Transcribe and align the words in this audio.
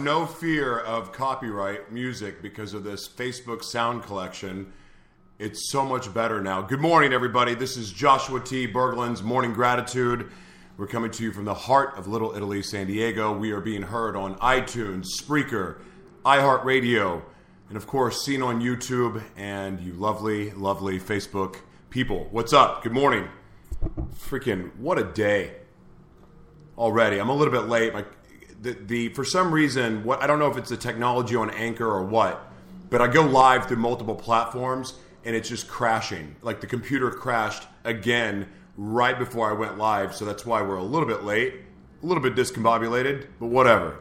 No 0.00 0.24
fear 0.24 0.78
of 0.78 1.12
copyright 1.12 1.92
music 1.92 2.40
because 2.40 2.72
of 2.72 2.84
this 2.84 3.06
Facebook 3.06 3.62
sound 3.62 4.02
collection. 4.02 4.72
It's 5.38 5.70
so 5.70 5.84
much 5.84 6.14
better 6.14 6.40
now. 6.40 6.62
Good 6.62 6.80
morning, 6.80 7.12
everybody. 7.12 7.54
This 7.54 7.76
is 7.76 7.92
Joshua 7.92 8.40
T. 8.40 8.64
Berglan's 8.64 9.22
Morning 9.22 9.52
Gratitude. 9.52 10.30
We're 10.78 10.86
coming 10.86 11.10
to 11.10 11.22
you 11.22 11.32
from 11.32 11.44
the 11.44 11.52
heart 11.52 11.98
of 11.98 12.08
Little 12.08 12.34
Italy, 12.34 12.62
San 12.62 12.86
Diego. 12.86 13.36
We 13.36 13.50
are 13.52 13.60
being 13.60 13.82
heard 13.82 14.16
on 14.16 14.36
iTunes, 14.36 15.04
Spreaker, 15.20 15.82
iHeartRadio, 16.24 17.20
and 17.68 17.76
of 17.76 17.86
course, 17.86 18.24
seen 18.24 18.40
on 18.40 18.62
YouTube 18.62 19.22
and 19.36 19.80
you 19.80 19.92
lovely, 19.92 20.50
lovely 20.52 20.98
Facebook 20.98 21.56
people. 21.90 22.26
What's 22.30 22.54
up? 22.54 22.82
Good 22.82 22.92
morning. 22.92 23.28
Freaking, 24.14 24.74
what 24.76 24.98
a 24.98 25.04
day 25.04 25.56
already. 26.78 27.18
I'm 27.18 27.28
a 27.28 27.34
little 27.34 27.52
bit 27.52 27.68
late. 27.68 27.92
My, 27.92 28.06
the, 28.60 28.72
the 28.72 29.08
for 29.10 29.24
some 29.24 29.52
reason, 29.52 30.04
what 30.04 30.22
I 30.22 30.26
don't 30.26 30.38
know 30.38 30.50
if 30.50 30.56
it's 30.56 30.70
the 30.70 30.76
technology 30.76 31.36
on 31.36 31.50
Anchor 31.50 31.86
or 31.86 32.04
what, 32.04 32.46
but 32.90 33.00
I 33.00 33.08
go 33.08 33.22
live 33.22 33.66
through 33.66 33.78
multiple 33.78 34.14
platforms 34.14 34.94
and 35.24 35.34
it's 35.34 35.48
just 35.48 35.68
crashing. 35.68 36.36
Like 36.42 36.60
the 36.60 36.66
computer 36.66 37.10
crashed 37.10 37.66
again 37.84 38.48
right 38.76 39.18
before 39.18 39.50
I 39.50 39.52
went 39.52 39.78
live, 39.78 40.14
so 40.14 40.24
that's 40.24 40.44
why 40.44 40.62
we're 40.62 40.76
a 40.76 40.82
little 40.82 41.08
bit 41.08 41.24
late, 41.24 41.54
a 42.02 42.06
little 42.06 42.22
bit 42.22 42.34
discombobulated, 42.34 43.26
but 43.38 43.46
whatever. 43.46 43.98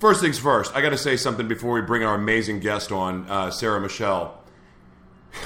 First 0.00 0.20
things 0.20 0.38
first, 0.38 0.74
I 0.74 0.82
got 0.82 0.90
to 0.90 0.98
say 0.98 1.16
something 1.16 1.48
before 1.48 1.72
we 1.72 1.80
bring 1.80 2.04
our 2.04 2.14
amazing 2.14 2.60
guest 2.60 2.92
on, 2.92 3.28
uh, 3.28 3.50
Sarah 3.50 3.80
Michelle. 3.80 4.40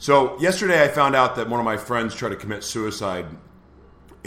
So 0.00 0.38
yesterday, 0.38 0.84
I 0.84 0.86
found 0.86 1.16
out 1.16 1.34
that 1.34 1.48
one 1.48 1.58
of 1.58 1.66
my 1.66 1.76
friends 1.76 2.14
tried 2.14 2.28
to 2.28 2.36
commit 2.36 2.62
suicide, 2.62 3.26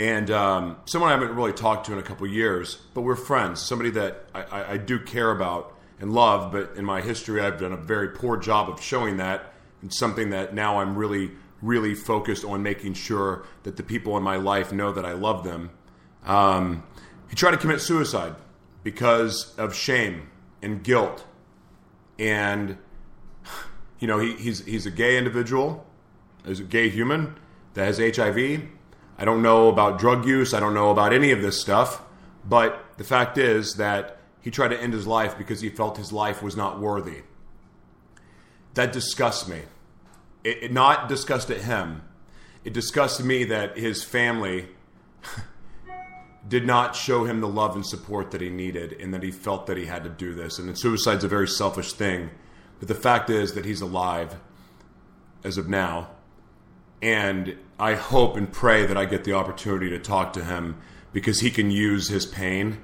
and 0.02 0.32
um, 0.32 0.78
someone 0.86 1.12
I 1.12 1.14
haven't 1.14 1.36
really 1.36 1.54
talked 1.54 1.86
to 1.86 1.94
in 1.94 2.00
a 2.00 2.02
couple 2.02 2.26
years, 2.26 2.78
but 2.96 3.02
we're 3.02 3.16
friends. 3.16 3.62
Somebody 3.62 3.92
that 3.92 4.26
I, 4.34 4.42
I, 4.42 4.72
I 4.72 4.78
do 4.78 4.98
care 4.98 5.30
about 5.30 5.78
and 6.00 6.12
love, 6.12 6.52
but 6.52 6.74
in 6.76 6.84
my 6.84 7.02
history, 7.02 7.40
I've 7.40 7.60
done 7.60 7.72
a 7.72 7.78
very 7.78 8.10
poor 8.10 8.36
job 8.36 8.68
of 8.68 8.82
showing 8.82 9.18
that. 9.18 9.54
And 9.84 9.94
something 9.94 10.32
that 10.32 10.56
now 10.56 10.80
I'm 10.80 10.96
really, 10.96 11.30
really 11.62 11.94
focused 11.94 12.44
on 12.44 12.64
making 12.64 12.96
sure 12.96 13.46
that 13.62 13.78
the 13.78 13.84
people 13.84 14.18
in 14.18 14.24
my 14.24 14.38
life 14.38 14.72
know 14.72 14.92
that 14.92 15.06
I 15.06 15.12
love 15.14 15.44
them. 15.44 15.70
Um, 16.26 16.84
he 17.30 17.36
tried 17.36 17.52
to 17.52 17.58
commit 17.58 17.80
suicide 17.80 18.34
because 18.82 19.54
of 19.60 19.76
shame 19.76 20.32
and 20.64 20.84
guilt 20.84 21.26
and 22.18 22.80
you 24.00 24.08
know, 24.08 24.18
he, 24.18 24.34
he's 24.34 24.66
he's 24.66 24.88
a 24.88 24.92
gay 24.92 25.16
individual, 25.16 25.86
he's 26.44 26.60
a 26.60 26.64
gay 26.64 26.90
human 26.90 27.36
that 27.76 27.86
has 27.86 28.00
HIV. 28.00 28.64
I 29.22 29.24
don't 29.24 29.44
know 29.44 29.70
about 29.70 30.00
drug 30.00 30.26
use. 30.26 30.52
I 30.52 30.60
don't 30.60 30.74
know 30.74 30.90
about 30.90 31.14
any 31.14 31.30
of 31.30 31.44
this 31.44 31.62
stuff. 31.62 32.02
But 32.44 32.84
the 32.98 33.04
fact 33.04 33.38
is 33.38 33.76
that 33.76 34.18
he 34.42 34.50
tried 34.50 34.70
to 34.70 34.82
end 34.82 34.94
his 34.94 35.06
life 35.06 35.38
because 35.38 35.62
he 35.62 35.70
felt 35.70 35.98
his 35.98 36.12
life 36.12 36.42
was 36.42 36.58
not 36.58 36.80
worthy. 36.80 37.22
That 38.74 38.92
disgusts 38.92 39.48
me. 39.48 39.62
It, 40.44 40.64
it 40.64 40.74
not 40.74 41.08
disgusted 41.08 41.62
him. 41.62 42.02
It 42.64 42.74
disgusted 42.74 43.24
me 43.24 43.44
that 43.44 43.78
his 43.78 44.04
family 44.04 44.70
did 46.48 46.66
not 46.66 46.96
show 46.96 47.24
him 47.26 47.42
the 47.42 47.48
love 47.48 47.76
and 47.76 47.86
support 47.86 48.32
that 48.32 48.42
he 48.42 48.50
needed 48.50 48.94
and 48.94 49.14
that 49.14 49.22
he 49.22 49.30
felt 49.30 49.68
that 49.68 49.78
he 49.78 49.86
had 49.86 50.04
to 50.04 50.10
do 50.10 50.34
this. 50.34 50.58
And 50.58 50.76
suicide's 50.76 51.24
a 51.24 51.28
very 51.28 51.48
selfish 51.48 51.94
thing. 51.94 52.32
But 52.80 52.88
the 52.88 52.96
fact 52.96 53.30
is 53.30 53.54
that 53.54 53.66
he's 53.66 53.82
alive 53.82 54.38
as 55.44 55.60
of 55.60 55.70
now. 55.70 56.10
And 57.02 57.58
I 57.80 57.96
hope 57.96 58.38
and 58.38 58.52
pray 58.52 58.86
that 58.86 58.98
I 58.98 59.06
get 59.06 59.24
the 59.24 59.34
opportunity 59.34 59.90
to 59.90 60.00
talk 60.00 60.34
to 60.34 60.44
him 60.44 60.78
because 61.14 61.40
he 61.40 61.50
can 61.50 61.72
use 61.72 62.10
his 62.10 62.26
pain 62.26 62.80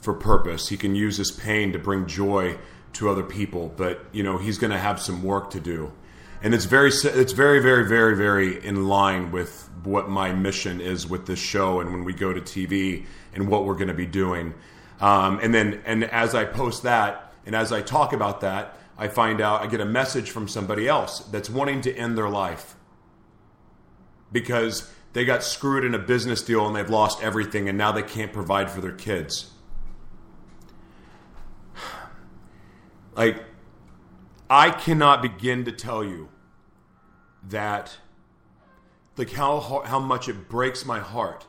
for 0.00 0.14
purpose. 0.14 0.68
He 0.68 0.76
can 0.76 0.94
use 0.94 1.16
his 1.16 1.30
pain 1.30 1.72
to 1.72 1.78
bring 1.78 2.06
joy 2.06 2.58
to 2.94 3.08
other 3.08 3.22
people, 3.22 3.72
but 3.76 4.04
you 4.12 4.22
know, 4.22 4.38
he's 4.38 4.58
going 4.58 4.70
to 4.70 4.78
have 4.78 5.00
some 5.00 5.22
work 5.22 5.50
to 5.50 5.60
do. 5.60 5.92
And 6.40 6.54
it's 6.54 6.66
very 6.66 6.90
it's 6.90 7.32
very 7.32 7.60
very 7.60 7.86
very 7.86 8.16
very 8.16 8.64
in 8.64 8.86
line 8.86 9.32
with 9.32 9.68
what 9.82 10.08
my 10.08 10.32
mission 10.32 10.80
is 10.80 11.06
with 11.06 11.26
this 11.26 11.38
show 11.38 11.80
and 11.80 11.90
when 11.90 12.04
we 12.04 12.12
go 12.12 12.32
to 12.32 12.40
TV 12.40 13.06
and 13.34 13.48
what 13.48 13.64
we're 13.64 13.74
going 13.74 13.88
to 13.88 13.94
be 13.94 14.06
doing. 14.06 14.54
Um, 15.00 15.40
and 15.42 15.52
then 15.52 15.82
and 15.84 16.04
as 16.04 16.36
I 16.36 16.44
post 16.44 16.84
that 16.84 17.32
and 17.44 17.56
as 17.56 17.72
I 17.72 17.82
talk 17.82 18.12
about 18.12 18.40
that, 18.42 18.78
I 18.96 19.08
find 19.08 19.40
out 19.40 19.62
I 19.62 19.66
get 19.66 19.80
a 19.80 19.84
message 19.84 20.30
from 20.30 20.46
somebody 20.46 20.86
else 20.86 21.20
that's 21.20 21.50
wanting 21.50 21.80
to 21.82 21.94
end 21.94 22.16
their 22.16 22.28
life 22.28 22.76
because 24.32 24.90
they 25.12 25.24
got 25.24 25.42
screwed 25.42 25.84
in 25.84 25.94
a 25.94 25.98
business 25.98 26.42
deal 26.42 26.66
and 26.66 26.76
they've 26.76 26.90
lost 26.90 27.22
everything 27.22 27.68
and 27.68 27.76
now 27.76 27.92
they 27.92 28.02
can't 28.02 28.32
provide 28.32 28.70
for 28.70 28.80
their 28.80 28.92
kids. 28.92 29.50
Like, 33.14 33.42
I 34.48 34.70
cannot 34.70 35.22
begin 35.22 35.64
to 35.64 35.72
tell 35.72 36.04
you 36.04 36.28
that, 37.48 37.98
like, 39.16 39.32
how, 39.32 39.82
how 39.84 39.98
much 39.98 40.28
it 40.28 40.48
breaks 40.48 40.86
my 40.86 41.00
heart 41.00 41.44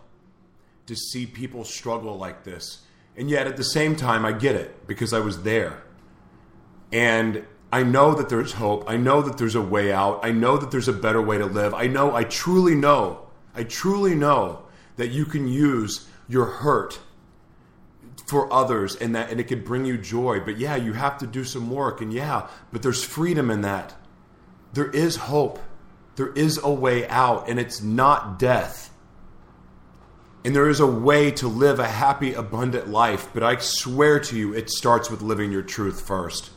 to 0.87 0.95
see 0.95 1.27
people 1.27 1.63
struggle 1.63 2.17
like 2.17 2.43
this. 2.43 2.79
And 3.15 3.29
yet, 3.29 3.45
at 3.45 3.55
the 3.55 3.63
same 3.63 3.95
time, 3.95 4.25
I 4.25 4.31
get 4.31 4.55
it 4.55 4.87
because 4.87 5.13
I 5.13 5.19
was 5.19 5.43
there. 5.43 5.83
And 6.91 7.45
I 7.71 7.83
know 7.83 8.15
that 8.15 8.29
there's 8.29 8.53
hope. 8.53 8.89
I 8.89 8.97
know 8.97 9.21
that 9.21 9.37
there's 9.37 9.55
a 9.55 9.61
way 9.61 9.91
out. 9.91 10.19
I 10.23 10.31
know 10.31 10.57
that 10.57 10.71
there's 10.71 10.87
a 10.87 10.93
better 10.93 11.21
way 11.21 11.37
to 11.37 11.45
live. 11.45 11.73
I 11.73 11.87
know, 11.87 12.15
I 12.15 12.23
truly 12.23 12.73
know, 12.73 13.27
I 13.53 13.63
truly 13.63 14.15
know 14.15 14.63
that 14.97 15.09
you 15.09 15.25
can 15.25 15.47
use 15.47 16.07
your 16.27 16.45
hurt 16.45 16.99
for 18.25 18.51
others 18.53 18.95
and 18.95 19.15
that 19.15 19.31
and 19.31 19.39
it 19.39 19.47
can 19.47 19.63
bring 19.63 19.85
you 19.85 19.97
joy. 19.97 20.39
But 20.39 20.57
yeah, 20.57 20.75
you 20.75 20.93
have 20.93 21.17
to 21.19 21.27
do 21.27 21.43
some 21.43 21.69
work 21.69 22.01
and 22.01 22.13
yeah, 22.13 22.47
but 22.71 22.81
there's 22.81 23.03
freedom 23.03 23.49
in 23.51 23.61
that. 23.61 23.95
There 24.73 24.89
is 24.89 25.15
hope. 25.15 25.59
There 26.15 26.31
is 26.33 26.59
a 26.61 26.69
way 26.69 27.07
out 27.07 27.49
and 27.49 27.59
it's 27.59 27.81
not 27.81 28.37
death. 28.37 28.91
And 30.45 30.55
there 30.55 30.69
is 30.69 30.79
a 30.79 30.87
way 30.87 31.31
to 31.31 31.47
live 31.47 31.79
a 31.79 31.87
happy, 31.87 32.33
abundant 32.33 32.87
life, 32.87 33.29
but 33.33 33.43
I 33.43 33.57
swear 33.57 34.19
to 34.21 34.37
you, 34.37 34.53
it 34.53 34.69
starts 34.69 35.09
with 35.09 35.21
living 35.21 35.51
your 35.51 35.61
truth 35.61 36.01
first. 36.01 36.51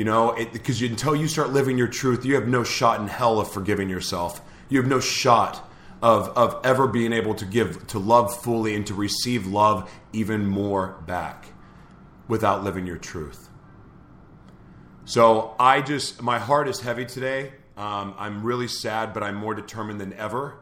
You 0.00 0.06
know, 0.06 0.34
because 0.50 0.80
until 0.80 1.14
you 1.14 1.28
start 1.28 1.50
living 1.50 1.76
your 1.76 1.86
truth, 1.86 2.24
you 2.24 2.34
have 2.36 2.48
no 2.48 2.64
shot 2.64 3.02
in 3.02 3.06
hell 3.06 3.38
of 3.38 3.52
forgiving 3.52 3.90
yourself. 3.90 4.40
You 4.70 4.80
have 4.80 4.88
no 4.88 4.98
shot 4.98 5.70
of, 6.00 6.28
of 6.38 6.58
ever 6.64 6.86
being 6.86 7.12
able 7.12 7.34
to 7.34 7.44
give, 7.44 7.86
to 7.88 7.98
love 7.98 8.34
fully 8.34 8.74
and 8.74 8.86
to 8.86 8.94
receive 8.94 9.46
love 9.46 9.92
even 10.14 10.46
more 10.46 11.02
back 11.06 11.48
without 12.28 12.64
living 12.64 12.86
your 12.86 12.96
truth. 12.96 13.50
So 15.04 15.54
I 15.60 15.82
just, 15.82 16.22
my 16.22 16.38
heart 16.38 16.66
is 16.66 16.80
heavy 16.80 17.04
today. 17.04 17.52
Um, 17.76 18.14
I'm 18.16 18.42
really 18.42 18.68
sad, 18.68 19.12
but 19.12 19.22
I'm 19.22 19.34
more 19.34 19.52
determined 19.52 20.00
than 20.00 20.14
ever 20.14 20.60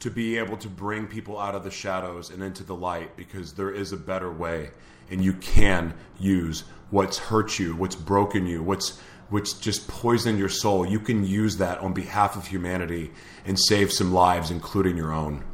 to 0.00 0.10
be 0.10 0.36
able 0.36 0.58
to 0.58 0.68
bring 0.68 1.06
people 1.06 1.38
out 1.38 1.54
of 1.54 1.64
the 1.64 1.70
shadows 1.70 2.28
and 2.28 2.42
into 2.42 2.64
the 2.64 2.74
light 2.74 3.16
because 3.16 3.54
there 3.54 3.70
is 3.70 3.92
a 3.92 3.96
better 3.96 4.30
way 4.30 4.72
and 5.10 5.24
you 5.24 5.32
can 5.32 5.94
use 6.20 6.64
what's 6.90 7.18
hurt 7.18 7.58
you, 7.58 7.74
what's 7.76 7.96
broken 7.96 8.46
you, 8.46 8.62
what's 8.62 8.98
which 9.30 9.60
just 9.60 9.86
poisoned 9.88 10.38
your 10.38 10.48
soul, 10.48 10.86
you 10.86 10.98
can 10.98 11.24
use 11.26 11.58
that 11.58 11.78
on 11.80 11.92
behalf 11.92 12.36
of 12.36 12.46
humanity 12.46 13.10
and 13.44 13.58
save 13.58 13.92
some 13.92 14.12
lives, 14.12 14.50
including 14.50 14.96
your 14.96 15.12
own. 15.12 15.44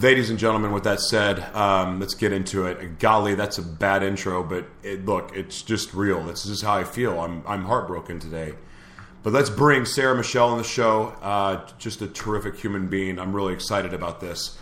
Ladies 0.00 0.30
and 0.30 0.38
gentlemen, 0.38 0.72
with 0.72 0.84
that 0.84 1.00
said, 1.00 1.40
um, 1.54 2.00
let's 2.00 2.14
get 2.14 2.32
into 2.32 2.66
it. 2.66 2.98
Golly, 2.98 3.34
that's 3.34 3.58
a 3.58 3.62
bad 3.62 4.02
intro, 4.02 4.42
but 4.42 4.66
it, 4.82 5.04
look, 5.04 5.36
it's 5.36 5.60
just 5.60 5.92
real. 5.92 6.22
This 6.24 6.46
is 6.46 6.62
how 6.62 6.74
I 6.74 6.84
feel. 6.84 7.20
I'm, 7.20 7.42
I'm 7.46 7.64
heartbroken 7.64 8.18
today. 8.18 8.54
But 9.22 9.34
let's 9.34 9.50
bring 9.50 9.84
Sarah 9.84 10.16
Michelle 10.16 10.48
on 10.48 10.58
the 10.58 10.64
show. 10.64 11.08
Uh, 11.20 11.68
just 11.78 12.00
a 12.00 12.08
terrific 12.08 12.56
human 12.58 12.88
being. 12.88 13.18
I'm 13.18 13.36
really 13.36 13.52
excited 13.52 13.92
about 13.92 14.20
this. 14.20 14.58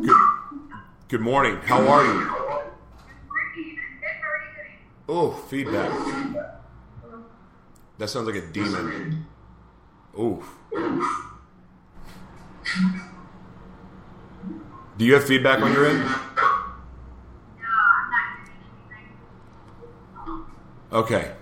Good, 0.00 0.16
good 1.08 1.20
morning. 1.20 1.56
How 1.58 1.86
are 1.86 2.04
you? 2.04 2.43
Oh, 5.08 5.32
feedback. 5.32 5.90
That 7.98 8.08
sounds 8.08 8.26
like 8.26 8.36
a 8.36 8.46
demon. 8.46 9.26
Oof. 10.18 10.48
Do 14.96 15.04
you 15.04 15.14
have 15.14 15.24
feedback 15.24 15.60
on 15.60 15.72
your 15.72 15.86
end? 15.86 15.98
Yeah, 15.98 17.64
I'm 20.26 20.42
not. 20.90 21.00
Okay. 21.04 21.32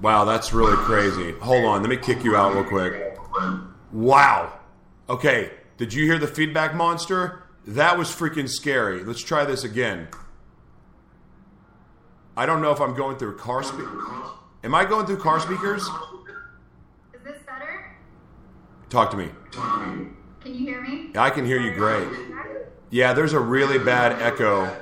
Wow, 0.00 0.24
that's 0.24 0.52
really 0.52 0.76
crazy. 0.76 1.32
Hold 1.40 1.64
on, 1.64 1.80
let 1.80 1.88
me 1.88 1.96
kick 1.96 2.24
you 2.24 2.36
out 2.36 2.54
real 2.54 2.64
quick. 2.64 3.18
Wow. 3.92 4.52
Okay, 5.08 5.50
did 5.76 5.92
you 5.94 6.04
hear 6.04 6.18
the 6.18 6.26
feedback 6.26 6.74
monster? 6.74 7.44
That 7.66 7.96
was 7.98 8.08
freaking 8.08 8.48
scary. 8.48 9.04
Let's 9.04 9.22
try 9.22 9.44
this 9.44 9.64
again. 9.64 10.08
I 12.36 12.46
don't 12.46 12.62
know 12.62 12.72
if 12.72 12.80
I'm 12.80 12.94
going 12.94 13.16
through 13.18 13.36
car 13.36 13.62
speakers. 13.62 14.04
Am 14.64 14.74
I 14.74 14.84
going 14.84 15.06
through 15.06 15.18
car 15.18 15.40
speakers? 15.40 15.82
Is 15.82 15.88
this 17.24 17.38
better? 17.46 17.96
Talk 18.88 19.10
to 19.10 19.16
me. 19.16 19.28
Can 19.52 20.16
you 20.44 20.54
hear 20.54 20.80
me? 20.80 21.10
I 21.16 21.30
can 21.30 21.44
hear 21.44 21.60
you 21.60 21.72
great. 21.74 22.08
Yeah, 22.90 23.12
there's 23.12 23.32
a 23.32 23.40
really 23.40 23.78
bad 23.78 24.20
echo. 24.22 24.64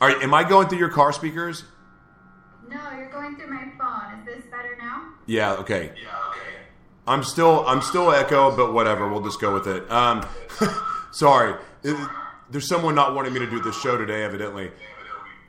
Are, 0.00 0.10
am 0.22 0.34
I 0.34 0.44
going 0.48 0.68
through 0.68 0.78
your 0.78 0.88
car 0.90 1.12
speakers? 1.12 1.64
No, 2.68 2.76
you're 2.96 3.10
going 3.10 3.36
through 3.36 3.50
my 3.50 3.70
phone. 3.78 4.20
Is 4.20 4.26
this 4.26 4.44
better 4.50 4.76
now? 4.78 5.08
Yeah. 5.26 5.54
Okay. 5.54 5.92
I'm 7.06 7.22
still 7.22 7.64
I'm 7.66 7.82
still 7.82 8.10
echo, 8.10 8.54
but 8.56 8.72
whatever. 8.72 9.08
We'll 9.08 9.22
just 9.22 9.40
go 9.40 9.52
with 9.54 9.66
it. 9.66 9.90
Um, 9.90 10.26
sorry, 11.12 11.54
It- 11.82 11.96
there's 12.54 12.68
someone 12.68 12.94
not 12.94 13.16
wanting 13.16 13.32
me 13.32 13.40
to 13.40 13.50
do 13.50 13.60
this 13.60 13.76
show 13.80 13.98
today, 13.98 14.22
evidently. 14.22 14.70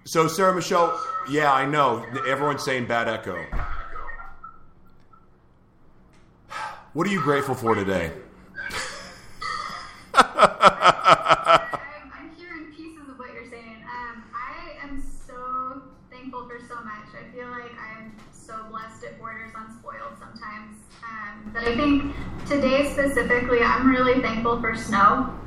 So 0.06 0.28
Sarah 0.28 0.56
Michelle, 0.56 1.00
yeah, 1.30 1.54
I 1.54 1.63
know. 1.63 2.04
Everyone's 2.28 2.66
saying 2.66 2.88
bad 2.88 3.07
echo. 3.07 3.46
What 6.94 7.06
are 7.06 7.12
you 7.12 7.22
grateful 7.22 7.54
for 7.54 7.75
today? 7.75 8.12
I'm, 10.16 10.50
hearing 12.36 12.74
pieces 12.75 13.07
of 13.07 13.19
what 13.19 13.36
you're 13.36 13.52
saying. 13.52 13.84
Um, 13.84 14.24
I 14.34 14.84
am 14.84 15.04
so 15.28 15.84
thankful 16.10 16.50
for 16.50 16.60
so 16.68 16.84
much. 16.84 17.06
I 17.13 17.31
feel 17.36 17.50
like 17.50 17.74
I'm 17.78 18.16
so 18.31 18.66
blessed 18.72 19.04
at 19.04 19.19
Borders 19.19 19.52
Unspoiled 19.56 20.18
sometimes. 20.18 20.75
Um, 21.04 21.52
but 21.54 21.66
I 21.66 21.75
think 21.75 22.16
today 22.48 22.92
specifically, 22.92 23.62
I'm 23.62 23.92
really 23.92 24.24
thankful 24.24 24.60
for 24.60 24.75
snow. 24.75 25.40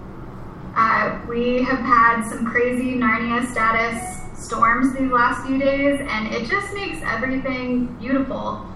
Uh, 0.75 1.20
we 1.29 1.62
have 1.62 1.81
had 1.81 2.29
some 2.29 2.47
crazy 2.47 2.94
Narnia 2.94 3.50
status 3.50 4.23
storms 4.38 4.94
these 4.94 5.11
last 5.11 5.47
few 5.47 5.59
days, 5.59 6.00
and 6.00 6.32
it 6.35 6.49
just 6.49 6.73
makes 6.75 6.99
everything 7.03 7.87
beautiful 7.99 8.67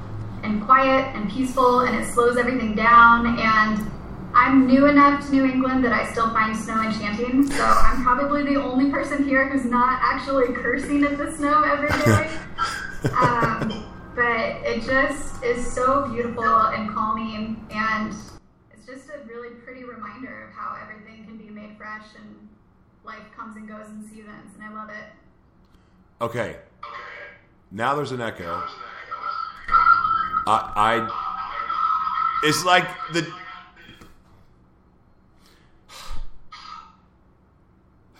and 0.42 0.62
quiet 0.64 1.14
and 1.14 1.30
peaceful, 1.30 1.80
and 1.80 1.96
it 1.96 2.06
slows 2.12 2.36
everything 2.36 2.74
down. 2.74 3.38
And 3.38 3.90
I'm 4.34 4.66
new 4.66 4.86
enough 4.86 5.26
to 5.26 5.32
New 5.32 5.44
England 5.44 5.84
that 5.84 5.92
I 5.92 6.10
still 6.10 6.30
find 6.30 6.56
snow 6.56 6.82
enchanting, 6.82 7.50
so 7.50 7.62
I'm 7.64 8.02
probably 8.02 8.42
the 8.42 8.60
only 8.60 8.90
person 8.90 9.24
here 9.24 9.48
who's 9.48 9.64
not 9.64 10.00
actually 10.02 10.52
cursing 10.54 11.04
at 11.04 11.18
the 11.18 11.30
snow 11.32 11.62
every 11.62 11.88
day. 12.04 12.30
um, 13.20 13.84
but 14.14 14.66
it 14.66 14.82
just 14.82 15.42
is 15.44 15.70
so 15.72 16.08
beautiful 16.08 16.44
and 16.44 16.90
calming, 16.90 17.64
and 17.70 18.12
it's 18.72 18.86
just 18.86 19.08
a 19.10 19.24
really 19.26 19.50
pretty 19.64 19.84
reminder 19.84 20.48
of 20.48 20.54
how 20.54 20.76
everything 20.82 21.02
can 21.02 21.02
be 21.02 21.10
made 21.10 21.11
fresh 21.82 22.14
and 22.16 22.48
life 23.04 23.24
comes 23.36 23.56
and 23.56 23.66
goes 23.66 23.88
in 23.88 24.08
seasons, 24.08 24.54
and 24.54 24.62
I 24.62 24.72
love 24.72 24.88
it. 24.88 25.06
Okay. 26.20 26.56
Now 27.72 27.96
there's 27.96 28.12
an 28.12 28.20
echo. 28.20 28.62
I, 30.46 30.72
I 30.76 32.44
it's 32.44 32.64
like 32.64 32.86
the 33.12 33.26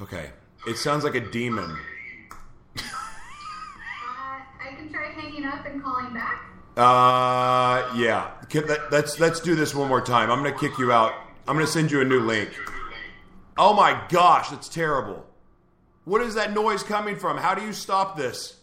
Okay. 0.01 0.31
It 0.67 0.77
sounds 0.77 1.05
like 1.05 1.15
a 1.15 1.21
demon. 1.21 1.79
Uh, 2.77 2.81
I 2.81 4.75
can 4.77 4.93
try 4.93 5.13
hanging 5.13 5.45
up 5.45 5.65
and 5.67 5.81
calling 5.81 6.13
back. 6.13 6.47
Uh 6.77 7.95
yeah. 7.95 8.33
Let's 8.91 9.21
let's 9.21 9.39
do 9.39 9.55
this 9.55 9.73
one 9.73 9.89
more 9.89 10.01
time. 10.01 10.33
I'm 10.33 10.41
going 10.43 10.53
to 10.53 10.59
kick 10.59 10.79
you 10.79 10.91
out. 10.91 11.13
I'm 11.47 11.55
going 11.55 11.67
to 11.67 11.73
send 11.73 11.93
you 11.93 12.01
a 12.01 12.05
new 12.05 12.21
link. 12.21 12.51
Oh 13.57 13.75
my 13.75 14.03
gosh, 14.09 14.49
that's 14.49 14.69
terrible. 14.69 15.27
What 16.05 16.23
is 16.23 16.35
that 16.35 16.53
noise 16.53 16.83
coming 16.83 17.17
from? 17.17 17.37
How 17.37 17.55
do 17.55 17.63
you 17.63 17.73
stop 17.73 18.17
this? 18.17 18.57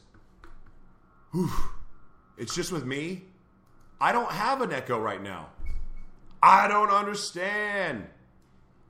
Whew. 1.31 1.51
It's 2.37 2.55
just 2.55 2.71
with 2.71 2.85
me. 2.85 3.23
I 4.01 4.11
don't 4.11 4.31
have 4.31 4.61
an 4.61 4.71
echo 4.71 4.99
right 4.99 5.21
now. 5.21 5.49
I 6.41 6.67
don't 6.67 6.89
understand. 6.89 8.07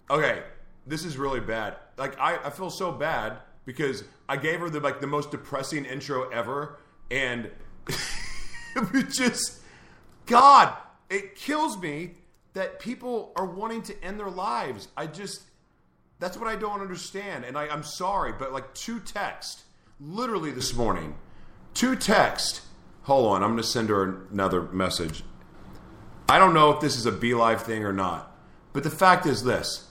Okay, 0.10 0.44
this 0.86 1.04
is 1.04 1.18
really 1.18 1.40
bad. 1.40 1.76
Like 1.98 2.18
I, 2.20 2.38
I 2.38 2.50
feel 2.50 2.70
so 2.70 2.92
bad 2.92 3.38
because 3.66 4.04
I 4.28 4.38
gave 4.38 4.60
her 4.60 4.70
the 4.70 4.80
like 4.80 5.02
the 5.02 5.08
most 5.08 5.32
depressing 5.32 5.86
intro 5.86 6.30
ever, 6.30 6.80
and 7.10 7.50
it 8.76 9.10
just 9.10 9.60
God, 10.26 10.76
it 11.10 11.36
kills 11.36 11.78
me 11.80 12.12
that 12.54 12.80
people 12.80 13.34
are 13.36 13.46
wanting 13.46 13.82
to 13.84 14.04
end 14.04 14.20
their 14.20 14.30
lives. 14.30 14.88
I 14.96 15.08
just 15.08 15.42
that's 16.20 16.38
what 16.38 16.48
I 16.48 16.56
don't 16.56 16.82
understand. 16.82 17.46
And 17.46 17.58
I, 17.58 17.68
I'm 17.68 17.84
sorry, 17.84 18.34
but 18.38 18.52
like 18.52 18.74
two 18.74 19.00
text, 19.00 19.64
literally 20.00 20.52
this 20.52 20.74
morning, 20.74 21.16
two 21.74 21.96
text. 21.96 22.62
Hold 23.04 23.34
on, 23.34 23.44
I'm 23.44 23.52
going 23.52 23.62
to 23.62 23.68
send 23.68 23.90
her 23.90 24.28
another 24.32 24.62
message. 24.62 25.24
I 26.28 26.38
don't 26.38 26.54
know 26.54 26.72
if 26.72 26.80
this 26.80 26.96
is 26.96 27.06
a 27.06 27.12
Be 27.12 27.34
Live 27.34 27.64
thing 27.64 27.84
or 27.84 27.94
not, 27.94 28.36
but 28.74 28.84
the 28.84 28.90
fact 28.90 29.26
is 29.26 29.44
this: 29.44 29.88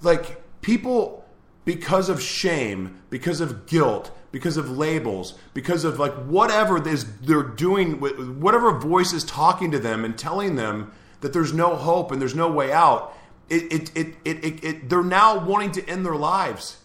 like 0.00 0.40
people, 0.62 1.26
because 1.64 2.08
of 2.08 2.22
shame, 2.22 3.02
because 3.10 3.40
of 3.40 3.66
guilt, 3.66 4.10
because 4.30 4.56
of 4.56 4.70
labels, 4.70 5.34
because 5.54 5.84
of 5.84 5.98
like 5.98 6.14
whatever 6.24 6.80
this 6.80 7.04
they're 7.20 7.42
doing, 7.42 8.00
whatever 8.40 8.78
voice 8.78 9.12
is 9.12 9.24
talking 9.24 9.70
to 9.72 9.78
them 9.78 10.04
and 10.04 10.16
telling 10.16 10.56
them 10.56 10.92
that 11.20 11.32
there's 11.32 11.52
no 11.52 11.74
hope 11.74 12.12
and 12.12 12.20
there's 12.20 12.34
no 12.34 12.50
way 12.50 12.72
out. 12.72 13.14
It, 13.48 13.72
it, 13.72 13.96
it, 13.96 14.14
it, 14.24 14.44
it, 14.44 14.64
it 14.64 14.88
they're 14.88 15.02
now 15.02 15.44
wanting 15.44 15.72
to 15.72 15.88
end 15.88 16.04
their 16.04 16.16
lives. 16.16 16.78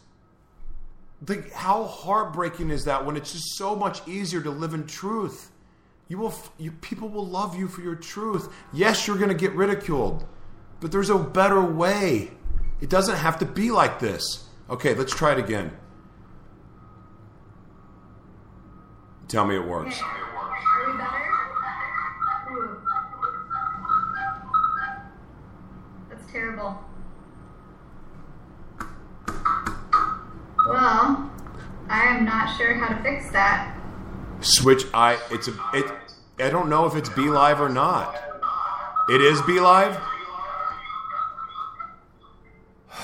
Like, 1.27 1.51
how 1.51 1.85
heartbreaking 1.85 2.69
is 2.69 2.85
that 2.85 3.05
when 3.05 3.15
it's 3.15 3.31
just 3.31 3.57
so 3.57 3.75
much 3.75 4.05
easier 4.07 4.41
to 4.41 4.49
live 4.49 4.73
in 4.73 4.85
truth? 4.85 5.51
You 6.09 6.17
will, 6.17 6.33
you, 6.57 6.71
people 6.71 7.07
will 7.09 7.25
love 7.25 7.57
you 7.57 7.67
for 7.67 7.81
your 7.81 7.95
truth. 7.95 8.53
Yes, 8.73 9.07
you're 9.07 9.17
going 9.17 9.29
to 9.29 9.35
get 9.35 9.53
ridiculed, 9.53 10.25
but 10.79 10.91
there's 10.91 11.09
a 11.09 11.17
better 11.17 11.61
way. 11.61 12.31
It 12.81 12.89
doesn't 12.89 13.15
have 13.15 13.39
to 13.39 13.45
be 13.45 13.71
like 13.71 13.99
this. 13.99 14.47
Okay, 14.69 14.93
let's 14.93 15.15
try 15.15 15.31
it 15.31 15.39
again. 15.39 15.71
Tell 19.27 19.45
me 19.45 19.55
it 19.55 19.65
works. 19.65 19.99
Well, 30.67 31.29
I 31.89 32.03
am 32.05 32.25
not 32.25 32.55
sure 32.57 32.73
how 32.75 32.87
to 32.95 33.01
fix 33.03 33.29
that. 33.31 33.77
Switch. 34.41 34.83
I. 34.93 35.17
It's 35.31 35.47
a. 35.47 35.53
It. 35.73 35.85
I 36.39 36.49
don't 36.49 36.69
know 36.69 36.85
if 36.85 36.95
it's 36.95 37.09
Be 37.09 37.23
Live 37.29 37.59
or 37.61 37.69
not. 37.69 38.15
It 39.09 39.21
is 39.21 39.41
Be 39.43 39.59
Live. 39.59 39.95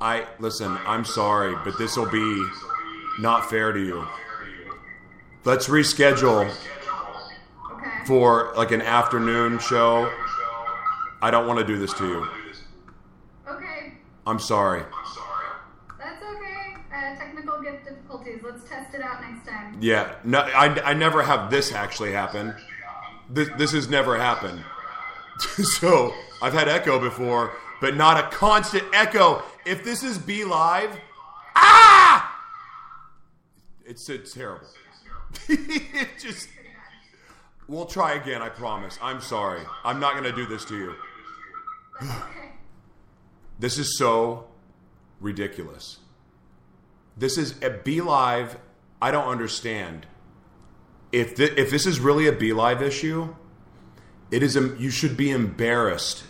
I 0.00 0.26
listen. 0.38 0.78
I'm 0.86 1.04
sorry, 1.04 1.54
but 1.64 1.76
this 1.78 1.96
will 1.96 2.10
be 2.10 2.46
not 3.18 3.48
fair 3.50 3.72
to 3.72 3.80
you. 3.80 4.06
Let's 5.44 5.68
reschedule 5.68 6.50
Okay. 7.72 8.04
for 8.06 8.52
like 8.56 8.70
an 8.72 8.82
afternoon 8.82 9.58
show. 9.58 10.10
I 11.20 11.30
don't 11.30 11.46
want 11.46 11.58
to 11.58 11.64
do 11.64 11.78
this 11.78 11.92
to 11.94 12.06
you. 12.06 12.28
Okay. 13.48 13.94
I'm 14.26 14.38
sorry. 14.38 14.84
That's 15.98 16.22
okay. 16.22 16.76
Uh, 16.94 17.16
technical 17.16 17.60
difficulties. 17.60 18.40
Let's 18.44 18.68
test 18.68 18.94
it 18.94 19.02
out 19.02 19.20
next 19.22 19.48
time. 19.48 19.78
Yeah, 19.80 20.14
no, 20.24 20.40
I, 20.40 20.66
I 20.90 20.94
never 20.94 21.22
have 21.22 21.50
this 21.50 21.72
actually 21.72 22.12
happen. 22.12 22.54
This, 23.30 23.48
this 23.56 23.72
has 23.72 23.88
never 23.88 24.16
happened. 24.16 24.62
so 25.78 26.14
I've 26.40 26.52
had 26.52 26.68
echo 26.68 26.98
before, 27.00 27.52
but 27.80 27.96
not 27.96 28.22
a 28.22 28.28
constant 28.28 28.84
echo. 28.92 29.42
If 29.66 29.84
this 29.84 30.02
is 30.02 30.18
Be 30.18 30.44
Live, 30.44 30.96
ah, 31.56 32.40
it's 33.84 34.08
it's 34.08 34.32
terrible. 34.32 34.66
it 35.48 36.08
just. 36.20 36.48
We'll 37.66 37.86
try 37.86 38.14
again. 38.14 38.40
I 38.40 38.48
promise. 38.48 38.98
I'm 39.02 39.20
sorry. 39.20 39.60
I'm 39.84 40.00
not 40.00 40.12
going 40.12 40.24
to 40.24 40.32
do 40.32 40.46
this 40.46 40.64
to 40.66 40.76
you. 40.76 40.94
This 43.60 43.76
is 43.76 43.98
so 43.98 44.46
ridiculous. 45.20 45.98
This 47.16 47.36
is 47.36 47.60
a 47.60 47.70
Be 47.70 48.00
Live. 48.00 48.56
I 49.02 49.10
don't 49.10 49.26
understand. 49.26 50.06
If 51.10 51.36
thi- 51.36 51.54
if 51.56 51.68
this 51.68 51.84
is 51.84 51.98
really 51.98 52.28
a 52.28 52.32
Be 52.32 52.52
Live 52.52 52.80
issue, 52.82 53.34
it 54.30 54.44
is. 54.44 54.54
A, 54.54 54.76
you 54.78 54.90
should 54.90 55.16
be 55.16 55.32
embarrassed 55.32 56.22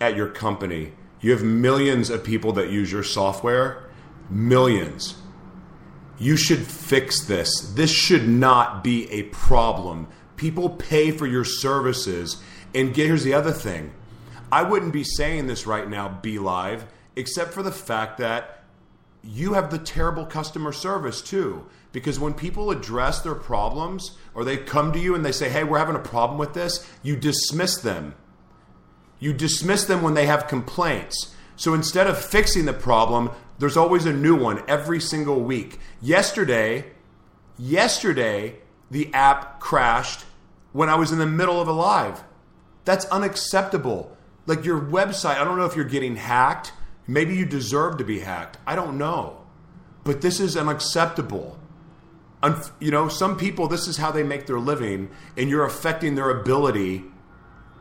at 0.00 0.16
your 0.16 0.28
company. 0.28 0.92
You 1.20 1.32
have 1.32 1.42
millions 1.42 2.08
of 2.08 2.22
people 2.22 2.52
that 2.52 2.70
use 2.70 2.92
your 2.92 3.02
software. 3.02 3.90
Millions. 4.30 5.16
You 6.18 6.36
should 6.36 6.60
fix 6.60 7.24
this. 7.24 7.72
This 7.74 7.90
should 7.90 8.28
not 8.28 8.84
be 8.84 9.10
a 9.10 9.24
problem. 9.24 10.06
People 10.36 10.70
pay 10.70 11.10
for 11.10 11.26
your 11.26 11.44
services. 11.44 12.40
And 12.74 12.94
here's 12.94 13.24
the 13.24 13.34
other 13.34 13.52
thing 13.52 13.92
I 14.52 14.62
wouldn't 14.62 14.92
be 14.92 15.02
saying 15.02 15.46
this 15.46 15.66
right 15.66 15.88
now, 15.88 16.20
Be 16.20 16.38
Live, 16.38 16.84
except 17.16 17.54
for 17.54 17.62
the 17.62 17.72
fact 17.72 18.18
that 18.18 18.62
you 19.24 19.54
have 19.54 19.70
the 19.70 19.78
terrible 19.78 20.26
customer 20.26 20.72
service 20.72 21.22
too. 21.22 21.66
Because 21.90 22.20
when 22.20 22.34
people 22.34 22.70
address 22.70 23.22
their 23.22 23.34
problems 23.34 24.18
or 24.34 24.44
they 24.44 24.58
come 24.58 24.92
to 24.92 24.98
you 24.98 25.14
and 25.14 25.24
they 25.24 25.32
say, 25.32 25.48
hey, 25.48 25.64
we're 25.64 25.78
having 25.78 25.96
a 25.96 26.00
problem 26.00 26.38
with 26.38 26.52
this, 26.52 26.86
you 27.02 27.16
dismiss 27.16 27.78
them. 27.78 28.14
You 29.18 29.32
dismiss 29.32 29.86
them 29.86 30.02
when 30.02 30.14
they 30.14 30.26
have 30.26 30.48
complaints. 30.48 31.34
So 31.56 31.72
instead 31.72 32.06
of 32.06 32.22
fixing 32.22 32.66
the 32.66 32.72
problem, 32.74 33.30
there's 33.58 33.76
always 33.76 34.04
a 34.04 34.12
new 34.12 34.36
one 34.36 34.62
every 34.68 35.00
single 35.00 35.40
week. 35.40 35.78
Yesterday, 36.00 36.92
yesterday, 37.58 38.56
the 38.90 39.12
app 39.14 39.60
crashed 39.60 40.24
when 40.72 40.90
I 40.90 40.96
was 40.96 41.10
in 41.10 41.18
the 41.18 41.26
middle 41.26 41.60
of 41.60 41.68
a 41.68 41.72
live. 41.72 42.24
That's 42.84 43.04
unacceptable. 43.06 44.16
Like 44.46 44.64
your 44.64 44.80
website, 44.80 45.36
I 45.36 45.44
don't 45.44 45.58
know 45.58 45.66
if 45.66 45.76
you're 45.76 45.84
getting 45.84 46.16
hacked. 46.16 46.72
Maybe 47.06 47.34
you 47.34 47.46
deserve 47.46 47.98
to 47.98 48.04
be 48.04 48.20
hacked. 48.20 48.58
I 48.66 48.74
don't 48.74 48.98
know. 48.98 49.38
But 50.04 50.20
this 50.20 50.40
is 50.40 50.56
unacceptable. 50.56 51.58
Unf- 52.42 52.72
you 52.80 52.90
know, 52.90 53.08
some 53.08 53.36
people, 53.36 53.68
this 53.68 53.86
is 53.86 53.98
how 53.98 54.10
they 54.10 54.24
make 54.24 54.46
their 54.46 54.58
living, 54.58 55.10
and 55.36 55.48
you're 55.48 55.64
affecting 55.64 56.16
their 56.16 56.30
ability 56.30 57.04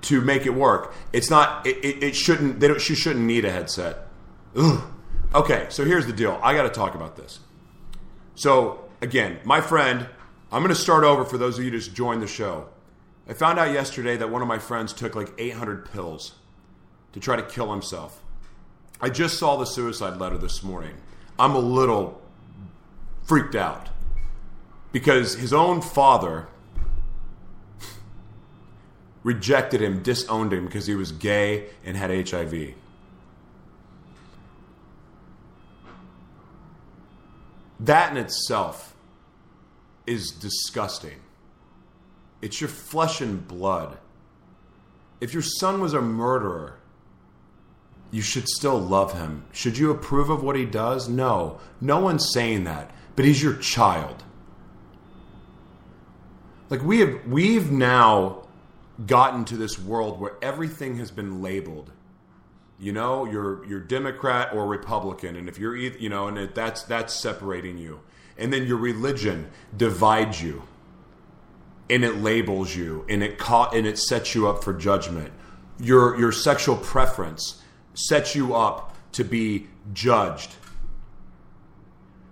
to 0.02 0.22
make 0.22 0.46
it 0.46 0.52
work. 0.52 0.94
It's 1.14 1.30
not. 1.30 1.66
It, 1.66 1.78
it, 1.84 2.04
it 2.04 2.16
shouldn't. 2.16 2.60
They 2.60 2.68
don't. 2.68 2.82
She 2.82 2.94
shouldn't 2.96 3.26
need 3.26 3.46
a 3.46 3.52
headset. 3.52 4.08
Ugh. 4.56 4.84
Okay, 5.34 5.68
so 5.70 5.86
here's 5.86 6.06
the 6.06 6.14
deal. 6.14 6.40
I 6.44 6.54
got 6.54 6.64
to 6.64 6.70
talk 6.70 6.94
about 6.94 7.16
this. 7.16 7.40
So 8.36 8.84
again, 9.02 9.40
my 9.46 9.62
friend, 9.62 10.08
I'm 10.52 10.62
going 10.62 10.76
to 10.76 10.80
start 10.80 11.04
over 11.04 11.24
for 11.24 11.38
those 11.38 11.58
of 11.58 11.64
you 11.64 11.72
who 11.72 11.78
just 11.78 11.96
joined 11.96 12.22
the 12.22 12.28
show. 12.28 12.68
I 13.30 13.34
found 13.34 13.58
out 13.58 13.72
yesterday 13.72 14.18
that 14.18 14.30
one 14.30 14.42
of 14.42 14.48
my 14.48 14.60
friends 14.60 14.92
took 14.92 15.16
like 15.16 15.32
800 15.38 15.90
pills 15.92 16.36
to 17.14 17.20
try 17.20 17.36
to 17.36 17.44
kill 17.44 17.72
himself. 17.72 18.22
I 19.00 19.10
just 19.10 19.38
saw 19.38 19.56
the 19.58 19.66
suicide 19.66 20.18
letter 20.20 20.38
this 20.38 20.64
morning. 20.64 20.96
I'm 21.40 21.56
a 21.56 21.60
little 21.60 22.22
freaked 23.24 23.56
out 23.56 23.90
because 24.92 25.36
his 25.36 25.54
own 25.54 25.82
father 25.82 26.48
rejected 29.24 29.82
him, 29.82 30.02
disowned 30.02 30.54
him 30.54 30.66
because 30.66 30.88
he 30.88 30.96
was 30.96 31.12
gay 31.12 31.68
and 31.86 31.96
had 31.98 32.30
HIV. 32.30 32.74
That 37.80 38.12
in 38.12 38.18
itself 38.18 38.96
is 40.06 40.32
disgusting. 40.32 41.20
It's 42.42 42.62
your 42.62 42.68
flesh 42.68 43.22
and 43.22 43.48
blood. 43.48 43.98
If 45.20 45.34
your 45.34 45.44
son 45.44 45.82
was 45.82 45.94
a 45.94 46.02
murderer, 46.02 46.78
you 48.12 48.22
should 48.22 48.48
still 48.50 48.78
love 48.78 49.14
him. 49.14 49.46
Should 49.54 49.78
you 49.78 49.90
approve 49.90 50.30
of 50.30 50.44
what 50.44 50.58
he 50.58 50.66
does? 50.66 51.08
No. 51.08 51.60
No 51.80 52.00
one's 52.00 52.32
saying 52.34 52.66
that. 52.66 52.92
But 53.16 53.26
he's 53.26 53.42
your 53.42 53.56
child. 53.56 54.24
Like 56.70 56.84
we 56.84 57.00
have 57.00 57.26
we've 57.26 57.72
now 57.72 58.48
gotten 59.06 59.46
to 59.46 59.58
this 59.58 59.80
world 59.80 60.20
where 60.20 60.34
everything 60.42 60.98
has 60.98 61.12
been 61.12 61.42
labeled. 61.42 61.92
You 62.80 62.94
know, 62.94 63.26
you're 63.26 63.66
you're 63.66 63.80
Democrat 63.80 64.54
or 64.54 64.66
Republican, 64.66 65.36
and 65.36 65.48
if 65.48 65.60
you're 65.60 65.76
either, 65.76 65.98
you 65.98 66.10
know, 66.10 66.28
and 66.28 66.38
it, 66.38 66.56
that's 66.56 66.84
that's 66.84 67.14
separating 67.14 67.78
you. 67.78 68.00
And 68.38 68.52
then 68.52 68.66
your 68.66 68.78
religion 68.78 69.52
divides 69.76 70.42
you, 70.42 70.64
and 71.90 72.04
it 72.04 72.16
labels 72.18 72.76
you, 72.76 73.06
and 73.08 73.22
it 73.22 73.38
caught 73.38 73.76
and 73.76 73.86
it 73.86 74.00
sets 74.00 74.34
you 74.34 74.48
up 74.48 74.64
for 74.64 74.74
judgment. 74.74 75.32
Your 75.80 76.18
your 76.18 76.32
sexual 76.32 76.78
preference 76.78 77.61
sets 77.94 78.36
you 78.36 78.56
up 78.56 78.96
to 79.14 79.24
be 79.24 79.68
judged. 79.94 80.56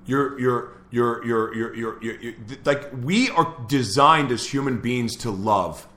You're 0.05 0.39
you're 0.39 0.73
you're 0.91 1.25
you're 1.25 1.55
you're, 1.55 1.75
you're, 1.75 2.03
you're, 2.03 2.21
you're 2.21 2.33
like 2.65 2.89
we 3.03 3.29
are 3.29 3.55
designed 3.67 4.31
as 4.31 4.47
human 4.47 4.79
beings 4.79 5.15
to 5.17 5.31
love. 5.31 5.87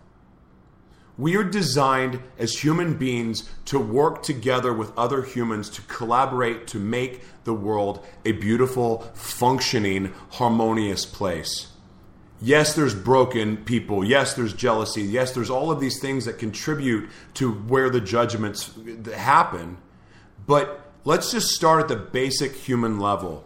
We 1.19 1.37
are 1.37 1.45
designed 1.45 2.21
as 2.38 2.59
human 2.59 2.95
beings 2.95 3.49
to 3.66 3.78
work 3.78 4.23
together 4.23 4.73
with 4.73 4.97
other 4.99 5.23
humans 5.23 5.69
to 5.71 5.83
collaborate 5.83 6.66
to 6.69 6.78
make 6.78 7.23
the 7.45 7.52
world 7.52 8.04
a 8.25 8.33
beautiful, 8.33 9.00
functioning, 9.14 10.14
harmonious 10.31 11.04
place. 11.04 11.72
Yes, 12.43 12.75
there's 12.75 12.95
broken 12.95 13.57
people. 13.57 14.05
Yes, 14.05 14.35
there's 14.35 14.53
jealousy. 14.53 15.03
Yes, 15.03 15.33
there's 15.33 15.49
all 15.49 15.71
of 15.71 15.79
these 15.79 16.01
things 16.01 16.25
that 16.25 16.39
contribute 16.39 17.09
to 17.35 17.53
where 17.53 17.89
the 17.89 18.01
judgments 18.01 18.77
happen. 19.15 19.79
But 20.45 20.81
let's 21.05 21.31
just 21.31 21.51
start 21.51 21.83
at 21.83 21.89
the 21.89 21.95
basic 21.95 22.57
human 22.57 22.99
level. 22.99 23.45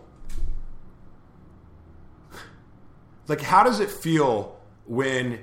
Like, 3.28 3.42
how 3.42 3.64
does 3.64 3.80
it 3.80 3.90
feel 3.90 4.58
when 4.86 5.40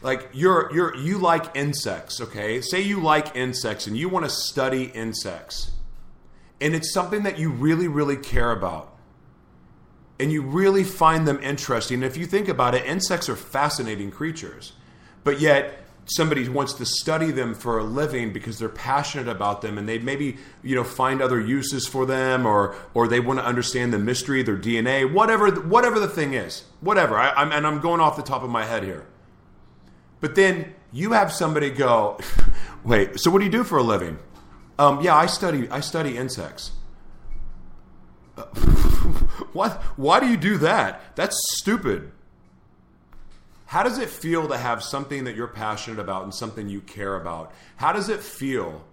like 0.00 0.30
you're 0.32 0.72
you're 0.72 0.96
you 0.96 1.18
like 1.18 1.56
insects 1.56 2.20
okay 2.20 2.60
say 2.60 2.80
you 2.80 3.00
like 3.00 3.34
insects 3.34 3.88
and 3.88 3.96
you 3.96 4.08
want 4.08 4.24
to 4.24 4.30
study 4.30 4.84
insects 4.94 5.72
and 6.60 6.72
it's 6.72 6.92
something 6.92 7.24
that 7.24 7.36
you 7.36 7.50
really 7.50 7.88
really 7.88 8.16
care 8.16 8.52
about 8.52 8.96
and 10.20 10.32
you 10.32 10.42
really 10.42 10.84
find 10.84 11.26
them 11.26 11.38
interesting 11.42 12.02
if 12.02 12.16
you 12.16 12.26
think 12.26 12.48
about 12.48 12.74
it 12.74 12.84
insects 12.84 13.28
are 13.28 13.36
fascinating 13.36 14.10
creatures 14.10 14.72
but 15.24 15.40
yet 15.40 15.84
somebody 16.06 16.48
wants 16.48 16.72
to 16.72 16.86
study 16.86 17.30
them 17.30 17.54
for 17.54 17.78
a 17.78 17.84
living 17.84 18.32
because 18.32 18.58
they're 18.58 18.68
passionate 18.68 19.28
about 19.28 19.60
them 19.60 19.76
and 19.76 19.88
they 19.88 19.98
maybe 19.98 20.38
you 20.62 20.74
know 20.74 20.84
find 20.84 21.20
other 21.20 21.40
uses 21.40 21.86
for 21.86 22.06
them 22.06 22.46
or 22.46 22.74
or 22.94 23.06
they 23.06 23.20
want 23.20 23.38
to 23.38 23.44
understand 23.44 23.92
the 23.92 23.98
mystery 23.98 24.42
their 24.42 24.56
dna 24.56 25.10
whatever 25.12 25.50
whatever 25.50 25.98
the 26.00 26.08
thing 26.08 26.34
is 26.34 26.64
whatever 26.80 27.16
I, 27.16 27.30
I'm, 27.32 27.52
and 27.52 27.66
i'm 27.66 27.80
going 27.80 28.00
off 28.00 28.16
the 28.16 28.22
top 28.22 28.42
of 28.42 28.50
my 28.50 28.64
head 28.64 28.84
here 28.84 29.06
but 30.20 30.34
then 30.34 30.74
you 30.92 31.12
have 31.12 31.32
somebody 31.32 31.70
go, 31.70 32.18
wait, 32.84 33.20
so 33.20 33.30
what 33.30 33.38
do 33.38 33.44
you 33.44 33.50
do 33.50 33.64
for 33.64 33.78
a 33.78 33.82
living? 33.82 34.18
Um, 34.78 35.00
yeah, 35.02 35.16
I 35.16 35.26
study 35.26 35.68
I 35.70 35.80
study 35.80 36.16
insects. 36.16 36.72
What? 39.52 39.82
Why 39.96 40.20
do 40.20 40.26
you 40.26 40.36
do 40.36 40.58
that? 40.58 41.16
That's 41.16 41.36
stupid. 41.58 42.12
How 43.66 43.82
does 43.82 43.98
it 43.98 44.08
feel 44.08 44.48
to 44.48 44.56
have 44.56 44.82
something 44.82 45.24
that 45.24 45.36
you're 45.36 45.46
passionate 45.46 45.98
about 45.98 46.24
and 46.24 46.34
something 46.34 46.68
you 46.68 46.80
care 46.80 47.16
about? 47.16 47.52
How 47.76 47.92
does 47.92 48.08
it 48.08 48.20
feel 48.20 48.84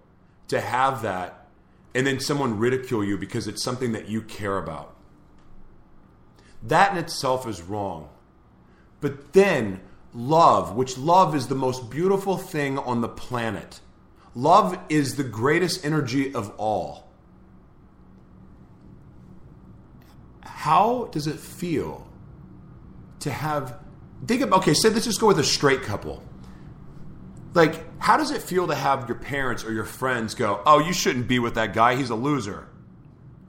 to 0.48 0.60
have 0.60 1.00
that 1.02 1.46
and 1.94 2.06
then 2.06 2.20
someone 2.20 2.58
ridicule 2.58 3.02
you 3.02 3.16
because 3.16 3.48
it's 3.48 3.64
something 3.64 3.92
that 3.92 4.08
you 4.08 4.20
care 4.20 4.58
about? 4.58 4.94
That 6.62 6.92
in 6.92 6.98
itself 6.98 7.48
is 7.48 7.62
wrong. 7.62 8.10
But 9.00 9.32
then 9.32 9.80
love, 10.12 10.74
which 10.76 10.98
love 10.98 11.34
is 11.34 11.48
the 11.48 11.54
most 11.54 11.88
beautiful 11.90 12.36
thing 12.36 12.78
on 12.78 13.00
the 13.00 13.08
planet. 13.08 13.80
Love 14.34 14.78
is 14.90 15.16
the 15.16 15.24
greatest 15.24 15.86
energy 15.86 16.34
of 16.34 16.52
all. 16.58 17.05
How 20.66 21.08
does 21.12 21.28
it 21.28 21.38
feel 21.38 22.08
to 23.20 23.30
have 23.30 23.78
think 24.26 24.42
about 24.42 24.58
okay, 24.62 24.74
say 24.74 24.90
let's 24.90 25.04
just 25.04 25.20
go 25.20 25.28
with 25.28 25.38
a 25.38 25.44
straight 25.44 25.82
couple. 25.82 26.24
Like, 27.54 27.84
how 28.00 28.16
does 28.16 28.32
it 28.32 28.42
feel 28.42 28.66
to 28.66 28.74
have 28.74 29.08
your 29.08 29.16
parents 29.16 29.64
or 29.64 29.72
your 29.72 29.84
friends 29.84 30.34
go, 30.34 30.60
"Oh, 30.66 30.80
you 30.80 30.92
shouldn't 30.92 31.28
be 31.28 31.38
with 31.38 31.54
that 31.54 31.72
guy. 31.72 31.94
He's 31.94 32.10
a 32.10 32.16
loser." 32.16 32.66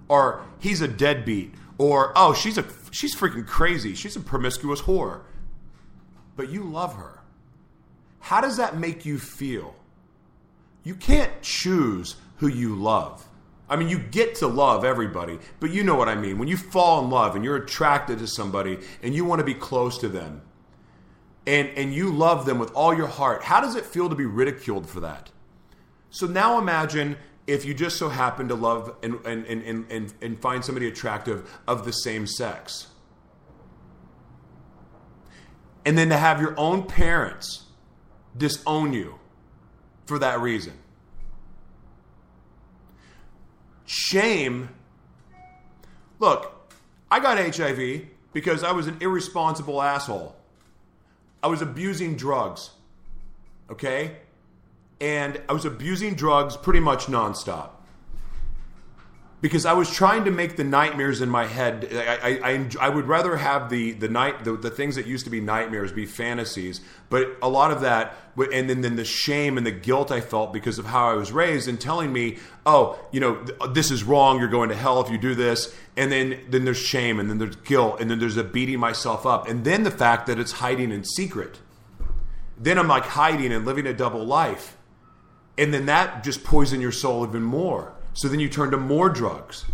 Or 0.07 0.43
he's 0.59 0.81
a 0.81 0.87
deadbeat, 0.87 1.55
Or, 1.79 2.13
oh, 2.15 2.35
she's 2.35 2.59
a 2.59 2.65
she's 2.91 3.15
freaking 3.15 3.47
crazy. 3.47 3.95
She's 3.95 4.15
a 4.15 4.19
promiscuous 4.19 4.81
whore. 4.81 5.21
But 6.35 6.49
you 6.49 6.65
love 6.65 6.97
her. 6.97 7.21
How 8.19 8.41
does 8.41 8.57
that 8.57 8.77
make 8.77 9.07
you 9.07 9.17
feel? 9.17 9.73
You 10.83 10.93
can't 10.93 11.41
choose 11.41 12.15
who 12.37 12.47
you 12.47 12.75
love. 12.75 13.26
I 13.69 13.75
mean, 13.75 13.89
you 13.89 13.99
get 13.99 14.35
to 14.35 14.47
love 14.47 14.85
everybody, 14.85 15.39
but 15.59 15.71
you 15.71 15.83
know 15.83 15.95
what 15.95 16.07
I 16.07 16.15
mean. 16.15 16.37
When 16.37 16.47
you 16.47 16.55
fall 16.55 17.03
in 17.03 17.09
love 17.09 17.35
and 17.35 17.43
you're 17.43 17.57
attracted 17.57 18.19
to 18.19 18.27
somebody 18.27 18.79
and 19.03 19.13
you 19.13 19.25
want 19.25 19.39
to 19.39 19.45
be 19.45 19.53
close 19.53 19.97
to 19.99 20.07
them 20.07 20.41
and, 21.45 21.69
and 21.75 21.93
you 21.93 22.09
love 22.11 22.45
them 22.45 22.59
with 22.59 22.71
all 22.73 22.95
your 22.95 23.07
heart, 23.07 23.43
how 23.43 23.59
does 23.59 23.75
it 23.75 23.85
feel 23.85 24.07
to 24.07 24.15
be 24.15 24.25
ridiculed 24.25 24.89
for 24.89 25.01
that? 25.01 25.31
So 26.09 26.27
now 26.27 26.57
imagine 26.57 27.17
if 27.45 27.65
you 27.65 27.73
just 27.73 27.97
so 27.97 28.09
happen 28.09 28.47
to 28.47 28.55
love 28.55 28.95
and, 29.03 29.15
and, 29.25 29.45
and, 29.45 29.85
and, 29.91 30.13
and 30.21 30.41
find 30.41 30.63
somebody 30.63 30.87
attractive 30.87 31.49
of 31.67 31.83
the 31.83 31.91
same 31.91 32.25
sex. 32.25 32.87
And 35.85 35.97
then 35.97 36.09
to 36.09 36.17
have 36.17 36.41
your 36.41 36.53
own 36.57 36.83
parents 36.83 37.65
disown 38.35 38.93
you 38.93 39.19
for 40.05 40.19
that 40.19 40.39
reason. 40.39 40.73
Shame. 43.87 44.69
Look, 46.19 46.69
I 47.09 47.19
got 47.19 47.39
HIV 47.39 48.05
because 48.33 48.63
I 48.63 48.71
was 48.71 48.85
an 48.85 48.97
irresponsible 49.01 49.81
asshole. 49.81 50.35
I 51.41 51.47
was 51.47 51.63
abusing 51.63 52.15
drugs. 52.15 52.69
Okay? 53.71 54.17
and 54.99 55.39
I 55.47 55.53
was 55.53 55.65
abusing 55.65 56.15
drugs 56.15 56.57
pretty 56.57 56.79
much 56.79 57.05
nonstop 57.05 57.69
because 59.39 59.65
I 59.65 59.73
was 59.73 59.91
trying 59.91 60.25
to 60.25 60.31
make 60.31 60.55
the 60.55 60.63
nightmares 60.63 61.21
in 61.21 61.29
my 61.29 61.45
head. 61.45 61.87
I, 61.91 62.15
I, 62.15 62.51
I, 62.51 62.69
I, 62.81 62.89
would 62.89 63.05
rather 63.05 63.37
have 63.37 63.69
the 63.69 63.91
the 63.91 64.07
night 64.07 64.43
the, 64.43 64.57
the 64.57 64.71
things 64.71 64.95
that 64.95 65.05
used 65.05 65.25
to 65.25 65.29
be 65.29 65.39
nightmares 65.39 65.91
be 65.91 66.05
fantasies, 66.05 66.81
but 67.09 67.37
a 67.41 67.49
lot 67.49 67.71
of 67.71 67.81
that, 67.81 68.15
and 68.51 68.69
then 68.69 68.81
then 68.81 68.95
the 68.95 69.05
shame 69.05 69.57
and 69.57 69.65
the 69.65 69.71
guilt 69.71 70.11
I 70.11 70.21
felt 70.21 70.53
because 70.53 70.79
of 70.79 70.85
how 70.85 71.09
I 71.09 71.13
was 71.13 71.31
raised, 71.31 71.67
and 71.67 71.79
telling 71.79 72.11
me, 72.11 72.37
oh, 72.65 72.99
you 73.11 73.19
know, 73.19 73.43
this 73.69 73.91
is 73.91 74.03
wrong. 74.03 74.39
You're 74.39 74.47
going 74.47 74.69
to 74.69 74.75
hell 74.75 75.01
if 75.01 75.11
you 75.11 75.17
do 75.17 75.35
this, 75.35 75.73
and 75.95 76.11
then 76.11 76.39
then 76.49 76.65
there's 76.65 76.77
shame, 76.77 77.19
and 77.19 77.29
then 77.29 77.37
there's 77.37 77.57
guilt, 77.57 78.01
and 78.01 78.09
then 78.09 78.19
there's 78.19 78.37
a 78.37 78.43
beating 78.43 78.79
myself 78.79 79.25
up, 79.25 79.47
and 79.47 79.63
then 79.63 79.83
the 79.83 79.91
fact 79.91 80.27
that 80.27 80.39
it's 80.39 80.53
hiding 80.53 80.91
in 80.91 81.03
secret. 81.03 81.59
Then 82.59 82.79
I'm 82.79 82.87
like 82.87 83.03
hiding 83.03 83.53
and 83.53 83.65
living 83.65 83.85
a 83.85 83.93
double 83.93 84.25
life 84.25 84.77
and 85.57 85.73
then 85.73 85.87
that 85.87 86.23
just 86.23 86.43
poison 86.43 86.81
your 86.81 86.91
soul 86.91 87.25
even 87.25 87.43
more. 87.43 87.93
So 88.17 88.27
then 88.27 88.39
you 88.39 88.49
turn 88.49 88.71
to 88.71 88.77
more 88.77 89.09
drugs. 89.09 89.65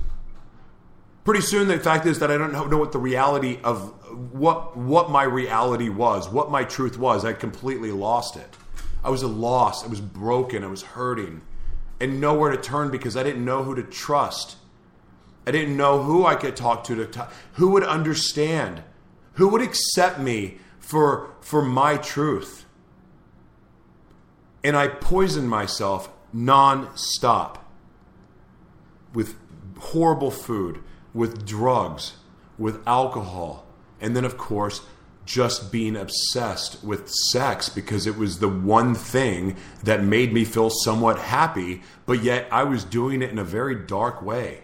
Pretty 1.24 1.40
soon, 1.40 1.70
the 1.70 1.80
fact 1.80 2.06
is 2.06 2.20
that 2.20 2.30
I 2.30 2.38
don't 2.38 2.52
know 2.52 2.78
what 2.78 2.92
the 2.92 3.00
reality 3.00 3.58
of 3.64 3.94
what 4.34 4.76
what 4.76 5.10
my 5.10 5.24
reality 5.24 5.88
was, 5.88 6.28
what 6.28 6.52
my 6.52 6.66
truth 6.66 6.98
was. 6.98 7.24
I 7.24 7.32
completely 7.32 7.92
lost 7.92 8.36
it. 8.36 8.58
I 9.02 9.10
was 9.10 9.22
a 9.22 9.28
loss. 9.28 9.86
I 9.86 9.88
was 9.88 10.02
broken. 10.02 10.66
I 10.66 10.68
was 10.68 10.82
hurting, 10.82 11.42
and 12.02 12.20
nowhere 12.20 12.52
to 12.52 12.58
turn 12.58 12.92
because 12.92 13.16
I 13.16 13.24
didn't 13.24 13.46
know 13.46 13.64
who 13.64 13.76
to 13.76 13.84
trust. 13.84 14.58
I 15.48 15.52
didn't 15.52 15.78
know 15.78 16.04
who 16.04 16.26
I 16.26 16.36
could 16.36 16.58
talk 16.58 16.84
to 16.86 16.96
to 16.96 17.06
talk, 17.06 17.32
who 17.54 17.70
would 17.70 17.84
understand, 17.84 18.84
who 19.36 19.48
would 19.48 19.62
accept 19.62 20.20
me 20.20 20.58
for 20.80 21.34
for 21.40 21.62
my 21.62 21.96
truth 21.96 22.66
and 24.64 24.76
I 24.78 24.88
poisoned 24.88 25.50
myself 25.50 26.10
non-stop 26.32 27.63
with 29.14 29.36
horrible 29.80 30.32
food, 30.32 30.80
with 31.14 31.46
drugs, 31.46 32.14
with 32.58 32.86
alcohol, 32.88 33.66
and 34.00 34.16
then 34.16 34.26
of 34.26 34.38
course 34.38 34.82
just 35.26 35.72
being 35.72 35.96
obsessed 35.96 36.84
with 36.84 37.10
sex 37.10 37.70
because 37.70 38.06
it 38.06 38.18
was 38.18 38.40
the 38.40 38.50
one 38.50 38.94
thing 38.94 39.56
that 39.84 40.04
made 40.04 40.34
me 40.34 40.44
feel 40.44 40.70
somewhat 40.70 41.18
happy, 41.18 41.82
but 42.06 42.22
yet 42.22 42.46
I 42.52 42.64
was 42.64 42.84
doing 42.84 43.22
it 43.22 43.30
in 43.30 43.40
a 43.40 43.44
very 43.44 43.76
dark 43.76 44.22
way. 44.22 44.64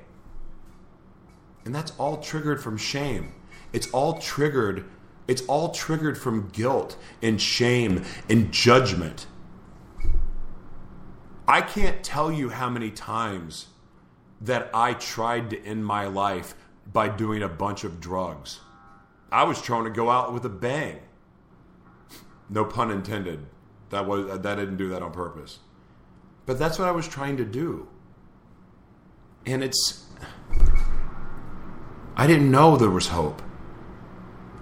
And 1.63 1.73
that's 1.73 1.93
all 1.97 2.17
triggered 2.17 2.62
from 2.62 2.77
shame. 2.77 3.31
It's 3.71 3.89
all 3.91 4.19
triggered 4.19 4.85
it's 5.29 5.43
all 5.43 5.69
triggered 5.69 6.17
from 6.17 6.49
guilt 6.49 6.97
and 7.21 7.39
shame 7.39 8.03
and 8.27 8.51
judgment. 8.51 9.27
I 11.47 11.62
can't 11.62 12.03
tell 12.03 12.31
you 12.31 12.49
how 12.49 12.67
many 12.67 12.89
times 12.89 13.67
that 14.41 14.69
I 14.73 14.93
tried 14.93 15.49
to 15.49 15.63
end 15.63 15.86
my 15.86 16.06
life 16.06 16.56
by 16.91 17.10
doing 17.10 17.43
a 17.43 17.49
bunch 17.49 17.84
of 17.84 17.99
drugs. 17.99 18.60
I 19.32 19.43
was 19.43 19.62
trying 19.62 19.84
to 19.84 19.89
go 19.89 20.10
out 20.10 20.34
with 20.34 20.45
a 20.45 20.49
bang. 20.49 20.99
No 22.49 22.65
pun 22.65 22.89
intended. 22.89 23.45
That 23.89 24.06
was 24.08 24.28
that 24.28 24.56
didn't 24.56 24.78
do 24.78 24.89
that 24.89 25.02
on 25.02 25.12
purpose. 25.12 25.60
But 26.45 26.58
that's 26.58 26.80
what 26.80 26.88
I 26.88 26.91
was 26.91 27.08
trying 27.08 27.38
to 27.38 27.45
do. 27.45 27.88
And 29.45 29.63
it's 29.63 30.06
I 32.15 32.28
didn't 32.28 32.49
know 32.49 32.75
there 32.75 32.89
was 32.89 33.10
hope. 33.10 33.41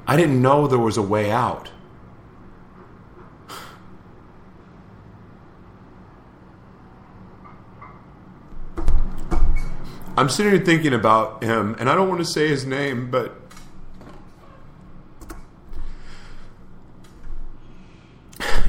I 0.06 0.16
didn't 0.16 0.42
know 0.42 0.68
there 0.68 0.80
was 0.80 0.98
a 0.98 1.02
way 1.02 1.32
out. 1.32 1.72
I'm 10.18 10.30
sitting 10.30 10.52
here 10.52 10.66
thinking 10.66 10.94
about 10.94 11.44
him, 11.44 11.76
and 11.78 11.88
I 11.88 11.94
don't 11.94 12.10
want 12.10 12.22
to 12.22 12.26
say 12.26 12.48
his 12.48 12.66
name, 12.66 13.12
but 13.12 13.40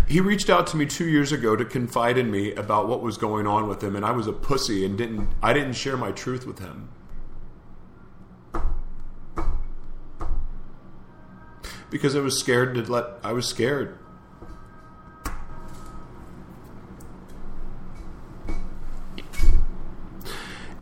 he 0.06 0.20
reached 0.20 0.50
out 0.50 0.66
to 0.66 0.76
me 0.76 0.84
two 0.84 1.08
years 1.08 1.32
ago 1.32 1.56
to 1.56 1.64
confide 1.64 2.18
in 2.18 2.30
me 2.30 2.52
about 2.52 2.86
what 2.86 3.00
was 3.00 3.16
going 3.16 3.46
on 3.46 3.66
with 3.66 3.82
him, 3.82 3.96
and 3.96 4.04
I 4.04 4.10
was 4.10 4.26
a 4.26 4.32
pussy 4.32 4.84
and 4.84 4.98
didn't 4.98 5.30
I 5.42 5.54
didn't 5.54 5.72
share 5.72 5.96
my 5.96 6.12
truth 6.12 6.46
with 6.46 6.58
him. 6.58 6.90
Because 11.88 12.14
I 12.14 12.20
was 12.20 12.38
scared 12.38 12.74
to 12.74 12.82
let 12.82 13.06
I 13.24 13.32
was 13.32 13.46
scared. 13.46 13.98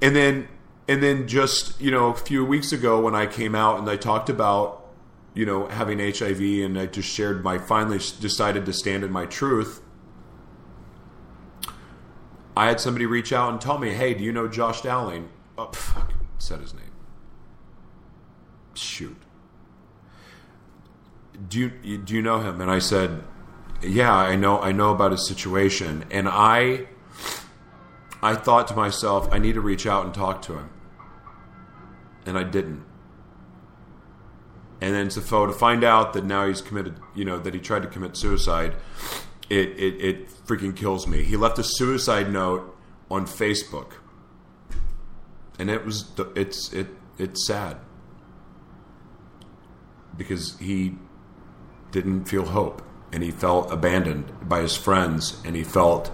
And 0.03 0.15
then 0.15 0.49
and 0.89 1.03
then 1.03 1.27
just 1.27 1.81
you 1.81 1.91
know 1.91 2.09
a 2.11 2.15
few 2.15 2.45
weeks 2.45 2.73
ago 2.73 3.01
when 3.01 3.15
I 3.15 3.27
came 3.27 3.55
out 3.55 3.79
and 3.79 3.89
I 3.89 3.97
talked 3.97 4.29
about 4.29 4.87
you 5.35 5.45
know 5.47 5.67
having 5.69 5.99
HIV 5.99 6.41
and 6.41 6.79
I 6.79 6.87
just 6.87 7.09
shared 7.09 7.43
my 7.43 7.59
finally 7.59 7.99
decided 7.99 8.67
to 8.67 8.73
stand 8.73 9.05
in 9.05 9.13
my 9.13 9.27
truth. 9.27 9.83
I 12.57 12.69
had 12.69 12.81
somebody 12.81 13.05
reach 13.05 13.33
out 13.33 13.53
and 13.53 13.61
tell 13.61 13.79
me, 13.79 13.91
"Hey, 13.91 14.15
do 14.15 14.25
you 14.25 14.33
know 14.33 14.49
Josh 14.49 14.81
Dowling?" 14.81 15.29
Oh, 15.59 15.71
fuck, 15.73 16.13
said 16.39 16.61
his 16.61 16.73
name. 16.73 16.85
Shoot. 18.75 19.17
Do 21.49 21.71
you 21.83 21.99
do 21.99 22.15
you 22.15 22.23
know 22.23 22.41
him? 22.41 22.61
And 22.61 22.71
I 22.71 22.79
said, 22.79 23.25
"Yeah, 23.83 24.15
I 24.15 24.37
know. 24.37 24.61
I 24.61 24.73
know 24.73 24.93
about 24.93 25.11
his 25.11 25.27
situation." 25.27 26.05
And 26.11 26.29
I, 26.29 26.87
I 28.23 28.35
thought 28.35 28.69
to 28.69 28.75
myself, 28.75 29.29
I 29.31 29.39
need 29.39 29.55
to 29.55 29.61
reach 29.61 29.87
out 29.87 30.07
and 30.07 30.15
talk 30.15 30.41
to 30.43 30.55
him 30.55 30.71
and 32.27 32.37
I 32.37 32.43
didn't. 32.43 32.85
And 34.81 34.95
then 34.95 35.09
to, 35.09 35.21
to 35.21 35.53
find 35.53 35.85
out 35.85 36.13
that 36.13 36.25
now 36.25 36.47
he's 36.47 36.61
committed, 36.61 36.97
you 37.15 37.25
know, 37.25 37.39
that 37.39 37.55
he 37.55 37.61
tried 37.61 37.83
to 37.83 37.89
commit 37.89 38.17
suicide, 38.17 38.75
it, 39.49 39.69
it, 39.71 40.05
it 40.05 40.29
freaking 40.47 40.77
kills 40.77 41.07
me. 41.07 41.23
He 41.23 41.37
left 41.37 41.59
a 41.59 41.65
suicide 41.65 42.31
note 42.31 42.77
on 43.11 43.27
Facebook, 43.27 43.93
and 45.59 45.71
it 45.71 45.85
was 45.85 46.11
it's 46.35 46.73
it 46.73 46.89
it's 47.17 47.47
sad. 47.47 47.79
Because 50.19 50.59
he 50.59 50.97
didn't 51.91 52.25
feel 52.25 52.47
hope. 52.47 52.83
And 53.13 53.23
he 53.23 53.31
felt 53.31 53.71
abandoned 53.71 54.33
by 54.49 54.61
his 54.61 54.77
friends. 54.77 55.41
And 55.45 55.55
he 55.55 55.63
felt 55.63 56.11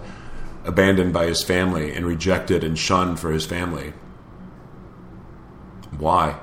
abandoned 0.63 1.13
by 1.13 1.25
his 1.25 1.41
family 1.43 1.93
and 1.93 2.05
rejected 2.05 2.63
and 2.63 2.77
shunned 2.77 3.19
for 3.19 3.31
his 3.31 3.45
family 3.45 3.93
why? 5.99 6.39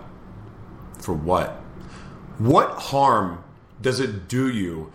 For 0.98 1.14
what? 1.14 1.50
What 2.38 2.70
harm 2.70 3.44
does 3.80 4.00
it 4.00 4.28
do 4.28 4.48
you 4.48 4.92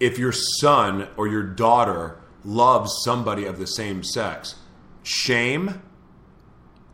if 0.00 0.18
your 0.18 0.32
son 0.32 1.08
or 1.16 1.26
your 1.26 1.42
daughter 1.42 2.18
loves 2.44 3.02
somebody 3.04 3.44
of 3.44 3.58
the 3.58 3.66
same 3.66 4.02
sex? 4.02 4.56
Shame? 5.02 5.82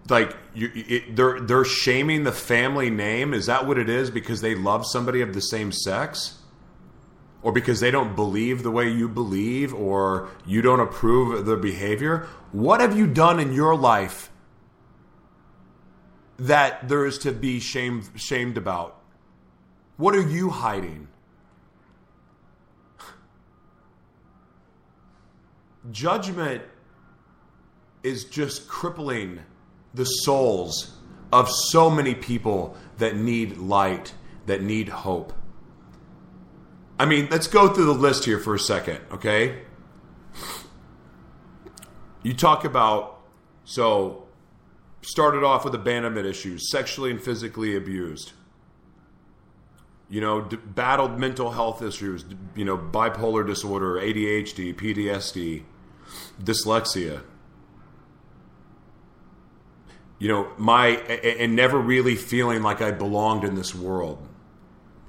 Like 0.09 0.37
you, 0.55 0.71
it, 0.75 1.17
they're 1.17 1.40
they're 1.40 1.64
shaming 1.64 2.25
the 2.25 2.33
family 2.33 2.90
name. 2.90 3.33
Is 3.33 3.47
that 3.47 3.67
what 3.67 3.79
it 3.79 3.88
is? 3.88 4.11
Because 4.11 4.40
they 4.40 4.55
love 4.55 4.87
somebody 4.87 5.23
of 5.23 5.33
the 5.33 5.40
same 5.40 5.73
sex, 5.73 6.40
or 7.43 7.53
because 7.53 7.81
they 7.81 7.90
don't 7.90 8.14
believe 8.14 8.62
the 8.62 8.71
way 8.71 8.90
you 8.90 9.09
believe, 9.09 9.73
or 9.73 10.29
you 10.45 10.61
don't 10.61 10.81
approve 10.81 11.35
of 11.35 11.47
their 11.47 11.57
behavior? 11.57 12.29
What 12.53 12.81
have 12.81 12.97
you 12.97 13.07
done 13.07 13.40
in 13.40 13.55
your 13.55 13.75
life 13.75 14.31
that 16.38 16.88
there 16.88 17.07
is 17.07 17.18
to 17.18 17.33
be 17.33 17.61
shamed 17.61 18.11
shamed 18.16 18.57
about? 18.57 19.01
What 19.97 20.14
are 20.14 20.29
you 20.29 20.51
hiding? 20.51 21.09
Judgment 25.90 26.62
is 28.03 28.25
just 28.25 28.68
crippling 28.68 29.40
the 29.92 30.05
souls 30.05 30.97
of 31.33 31.51
so 31.51 31.90
many 31.90 32.14
people 32.14 32.77
that 32.99 33.16
need 33.16 33.57
light, 33.59 34.14
that 34.47 34.62
need 34.62 34.88
hope. 34.88 35.33
I 36.99 37.07
mean, 37.07 37.29
let's 37.31 37.49
go 37.49 37.68
through 37.68 37.87
the 37.87 37.92
list 37.92 38.25
here 38.25 38.38
for 38.38 38.55
a 38.55 38.59
second, 38.59 39.01
okay? 39.11 39.62
You 42.23 42.35
talk 42.35 42.64
about, 42.64 43.20
so, 43.64 44.24
started 45.05 45.45
off 45.45 45.64
with 45.64 45.75
abandonment 45.75 46.27
issues, 46.27 46.71
sexually 46.71 47.11
and 47.11 47.23
physically 47.23 47.77
abused, 47.77 48.33
you 50.09 50.21
know, 50.21 50.40
d- 50.43 50.57
battled 50.57 51.19
mental 51.19 51.53
health 51.53 51.83
issues, 51.83 52.25
you 52.55 52.64
know, 52.64 52.77
bipolar 52.77 53.47
disorder, 53.47 53.95
ADHD, 53.95 54.75
PTSD, 54.75 55.62
dyslexia. 56.43 57.23
You 60.19 60.29
know, 60.29 60.53
my, 60.57 60.88
and 60.88 61.55
never 61.55 61.79
really 61.79 62.17
feeling 62.17 62.62
like 62.62 62.81
I 62.81 62.93
belonged 62.93 63.45
in 63.45 63.57
this 63.57 63.75
world 63.75 64.27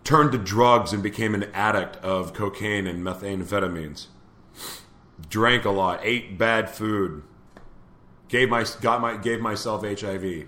turned 0.05 0.31
to 0.31 0.37
drugs 0.37 0.93
and 0.93 1.03
became 1.03 1.35
an 1.35 1.43
addict 1.53 1.97
of 1.97 2.31
cocaine 2.31 2.87
and 2.87 3.03
methamphetamines. 3.03 4.05
Drank 5.29 5.65
a 5.65 5.71
lot, 5.71 5.99
ate 6.03 6.37
bad 6.37 6.69
food, 6.69 7.23
gave 8.27 8.49
my 8.49 8.65
got 8.81 9.01
my 9.01 9.17
gave 9.17 9.39
myself 9.41 9.83
HIV. 9.83 10.47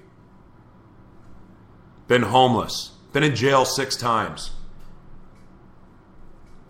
Been 2.08 2.24
homeless, 2.24 2.92
been 3.12 3.24
in 3.24 3.36
jail 3.36 3.66
6 3.66 3.96
times. 3.98 4.52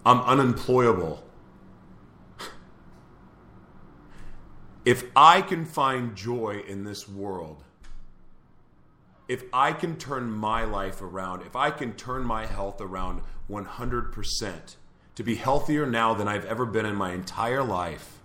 I'm 0.06 0.22
unemployable. 0.22 1.24
If 4.86 5.04
I 5.17 5.41
can 5.41 5.65
find 5.65 6.15
joy 6.15 6.63
in 6.65 6.86
this 6.86 7.10
world, 7.10 7.65
if 9.28 9.43
I 9.52 9.74
can 9.74 9.98
turn 9.98 10.32
my 10.32 10.63
life 10.63 11.02
around, 11.02 11.41
if 11.41 11.58
I 11.58 11.72
can 11.72 11.93
turn 11.93 12.24
my 12.24 12.46
health 12.46 12.80
around 12.80 13.22
100%, 13.50 14.76
to 15.15 15.24
be 15.24 15.36
healthier 15.36 15.86
now 15.86 16.13
than 16.13 16.28
I've 16.28 16.46
ever 16.46 16.65
been 16.65 16.86
in 16.86 16.96
my 16.96 17.12
entire 17.12 17.63
life, 17.63 18.16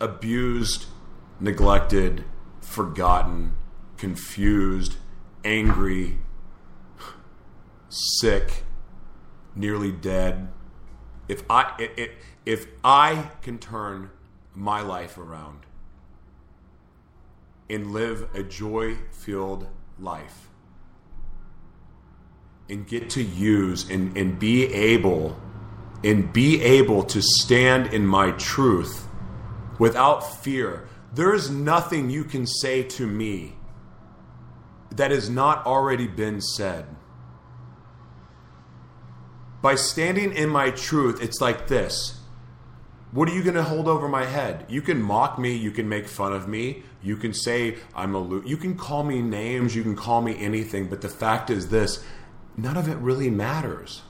abused, 0.00 0.86
neglected, 1.38 2.24
forgotten, 2.60 3.54
confused, 3.96 4.96
angry, 5.44 6.18
sick, 7.88 8.64
nearly 9.54 9.92
dead. 9.92 10.48
If 11.28 11.42
I 11.48 11.88
if, 11.96 12.10
if 12.46 12.66
I 12.82 13.30
can 13.42 13.58
turn 13.58 14.10
my 14.54 14.80
life 14.80 15.16
around, 15.18 15.66
and 17.70 17.92
live 17.92 18.28
a 18.34 18.42
joy 18.42 18.96
filled 19.12 19.68
life 19.98 20.48
and 22.68 22.86
get 22.86 23.10
to 23.10 23.22
use 23.22 23.88
and, 23.88 24.16
and 24.16 24.38
be 24.38 24.66
able 24.74 25.40
and 26.02 26.32
be 26.32 26.62
able 26.62 27.02
to 27.02 27.20
stand 27.22 27.92
in 27.94 28.06
my 28.06 28.30
truth 28.32 29.06
without 29.80 30.20
fear. 30.20 30.86
There 31.12 31.34
is 31.34 31.50
nothing 31.50 32.10
you 32.10 32.22
can 32.22 32.46
say 32.46 32.84
to 32.84 33.06
me 33.06 33.54
that 34.90 35.10
has 35.10 35.28
not 35.28 35.66
already 35.66 36.06
been 36.06 36.40
said. 36.40 36.84
By 39.62 39.74
standing 39.74 40.32
in 40.32 40.50
my 40.50 40.70
truth, 40.70 41.22
it's 41.22 41.40
like 41.40 41.66
this. 41.66 42.20
What 43.12 43.28
are 43.28 43.34
you 43.34 43.42
going 43.42 43.56
to 43.56 43.62
hold 43.62 43.88
over 43.88 44.06
my 44.06 44.26
head? 44.26 44.66
You 44.68 44.82
can 44.82 45.02
mock 45.02 45.38
me, 45.38 45.56
you 45.56 45.70
can 45.70 45.88
make 45.88 46.06
fun 46.06 46.32
of 46.32 46.46
me, 46.46 46.84
you 47.02 47.16
can 47.16 47.32
say 47.32 47.78
I'm 47.94 48.14
a 48.14 48.18
lo- 48.18 48.42
you 48.44 48.56
can 48.56 48.76
call 48.76 49.02
me 49.02 49.20
names, 49.20 49.74
you 49.74 49.82
can 49.82 49.96
call 49.96 50.20
me 50.20 50.38
anything, 50.38 50.88
but 50.88 51.00
the 51.00 51.08
fact 51.08 51.50
is 51.50 51.70
this, 51.70 52.04
none 52.56 52.76
of 52.76 52.88
it 52.88 52.96
really 52.98 53.30
matters. 53.30 54.02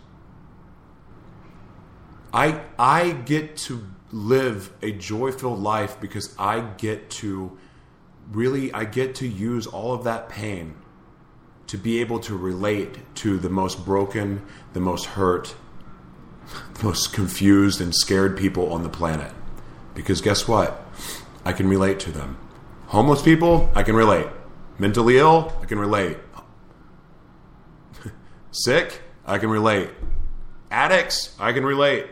I 2.32 2.62
I 2.78 3.12
get 3.12 3.56
to 3.68 3.86
live 4.12 4.72
a 4.82 4.92
joy-filled 4.92 5.60
life 5.60 6.00
because 6.00 6.34
I 6.38 6.60
get 6.60 7.10
to 7.10 7.58
really 8.30 8.72
I 8.72 8.84
get 8.84 9.14
to 9.16 9.26
use 9.26 9.66
all 9.66 9.92
of 9.92 10.04
that 10.04 10.28
pain 10.28 10.74
to 11.66 11.78
be 11.78 12.00
able 12.00 12.18
to 12.18 12.36
relate 12.36 12.98
to 13.14 13.38
the 13.38 13.48
most 13.48 13.84
broken, 13.84 14.44
the 14.72 14.80
most 14.80 15.06
hurt, 15.06 15.54
the 16.74 16.84
most 16.84 17.12
confused 17.12 17.80
and 17.80 17.94
scared 17.94 18.36
people 18.36 18.72
on 18.72 18.82
the 18.82 18.88
planet. 18.88 19.32
Because 19.94 20.20
guess 20.20 20.48
what? 20.48 20.84
I 21.44 21.52
can 21.52 21.68
relate 21.68 22.00
to 22.00 22.12
them. 22.12 22.38
Homeless 22.86 23.22
people, 23.22 23.70
I 23.74 23.84
can 23.84 23.94
relate. 23.94 24.26
Mentally 24.78 25.18
ill, 25.18 25.52
I 25.62 25.66
can 25.66 25.78
relate. 25.78 26.16
Sick, 28.50 29.00
I 29.24 29.38
can 29.38 29.50
relate. 29.50 29.90
Addicts, 30.70 31.36
I 31.38 31.52
can 31.52 31.64
relate. 31.64 32.06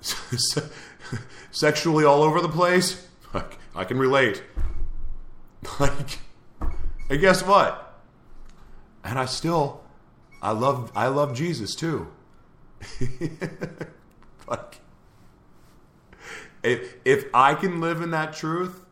Sexually 1.50 2.04
all 2.04 2.22
over 2.22 2.40
the 2.40 2.48
place, 2.48 3.06
I 3.74 3.84
can 3.84 3.98
relate. 3.98 4.42
Like, 5.78 6.18
and 7.10 7.20
guess 7.20 7.42
what? 7.42 8.00
And 9.04 9.18
I 9.18 9.26
still 9.26 9.82
I 10.42 10.52
love 10.52 10.90
I 10.94 11.08
love 11.08 11.34
Jesus 11.34 11.74
too. 11.74 12.08
like 14.48 14.80
if 16.62 16.96
if 17.04 17.26
I 17.34 17.54
can 17.54 17.80
live 17.80 18.00
in 18.00 18.10
that 18.12 18.32
truth 18.32 18.86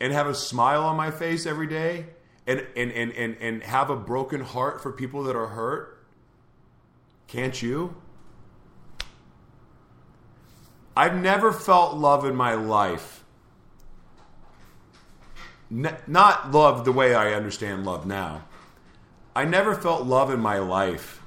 and 0.00 0.12
have 0.12 0.26
a 0.26 0.34
smile 0.34 0.82
on 0.82 0.96
my 0.96 1.10
face 1.10 1.46
every 1.46 1.66
day 1.66 2.06
and 2.46 2.66
and 2.76 2.92
and 2.92 3.12
and, 3.12 3.36
and 3.40 3.62
have 3.62 3.88
a 3.88 3.96
broken 3.96 4.42
heart 4.42 4.82
for 4.82 4.92
people 4.92 5.22
that 5.24 5.36
are 5.36 5.48
hurt, 5.48 6.04
can't 7.28 7.60
you? 7.62 7.96
I've 10.96 11.14
never 11.14 11.52
felt 11.52 11.96
love 11.96 12.24
in 12.24 12.34
my 12.34 12.54
life. 12.54 13.24
not 15.70 16.52
love 16.52 16.84
the 16.84 16.92
way 16.92 17.14
I 17.14 17.34
understand 17.34 17.84
love 17.84 18.06
now 18.06 18.44
I 19.34 19.44
never 19.44 19.74
felt 19.74 20.06
love 20.06 20.30
in 20.30 20.40
my 20.40 20.58
life 20.58 21.20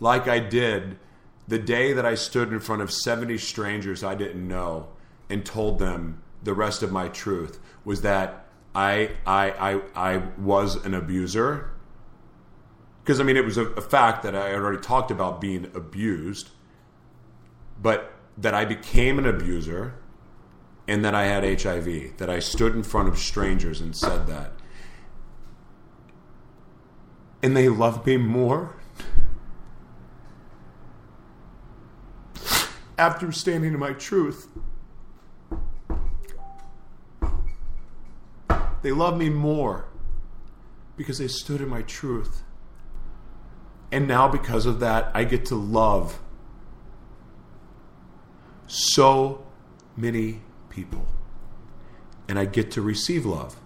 like 0.00 0.26
I 0.26 0.38
did 0.40 0.98
the 1.46 1.58
day 1.58 1.92
that 1.92 2.06
I 2.06 2.14
stood 2.14 2.52
in 2.52 2.58
front 2.58 2.82
of 2.82 2.90
70 2.90 3.38
strangers 3.38 4.02
I 4.02 4.14
didn't 4.14 4.48
know 4.48 4.88
and 5.28 5.44
told 5.44 5.78
them 5.78 6.22
the 6.42 6.54
rest 6.54 6.82
of 6.82 6.90
my 6.90 7.08
truth 7.08 7.60
was 7.84 8.00
that 8.02 8.46
I 8.74 9.10
I 9.26 9.50
I, 9.50 9.80
I 9.94 10.16
was 10.38 10.76
an 10.84 10.94
abuser. 10.94 11.70
Because 13.02 13.20
I 13.20 13.22
mean 13.22 13.36
it 13.36 13.44
was 13.44 13.58
a, 13.58 13.66
a 13.66 13.80
fact 13.80 14.22
that 14.22 14.34
I 14.34 14.48
had 14.48 14.56
already 14.56 14.80
talked 14.80 15.10
about 15.10 15.40
being 15.40 15.70
abused, 15.74 16.50
but 17.80 18.13
that 18.38 18.54
I 18.54 18.64
became 18.64 19.18
an 19.18 19.26
abuser 19.26 19.94
and 20.86 21.04
that 21.04 21.14
I 21.14 21.24
had 21.24 21.44
HIV, 21.62 22.18
that 22.18 22.28
I 22.28 22.40
stood 22.40 22.74
in 22.74 22.82
front 22.82 23.08
of 23.08 23.18
strangers 23.18 23.80
and 23.80 23.96
said 23.96 24.26
that 24.26 24.52
and 27.44 27.54
they 27.54 27.68
love 27.68 28.06
me 28.06 28.16
more 28.16 28.74
after 32.96 33.30
standing 33.32 33.74
in 33.74 33.78
my 33.78 33.92
truth. 33.92 34.48
They 38.80 38.92
love 38.92 39.18
me 39.18 39.28
more 39.28 39.88
because 40.96 41.18
they 41.18 41.28
stood 41.28 41.60
in 41.60 41.68
my 41.68 41.82
truth. 41.82 42.44
And 43.92 44.08
now, 44.08 44.26
because 44.26 44.64
of 44.64 44.80
that, 44.80 45.10
I 45.12 45.24
get 45.24 45.44
to 45.46 45.54
love 45.54 46.20
so 48.66 49.44
many 49.96 50.40
people. 50.70 51.06
And 52.28 52.38
I 52.38 52.44
get 52.44 52.70
to 52.72 52.82
receive 52.82 53.26
love. 53.26 53.56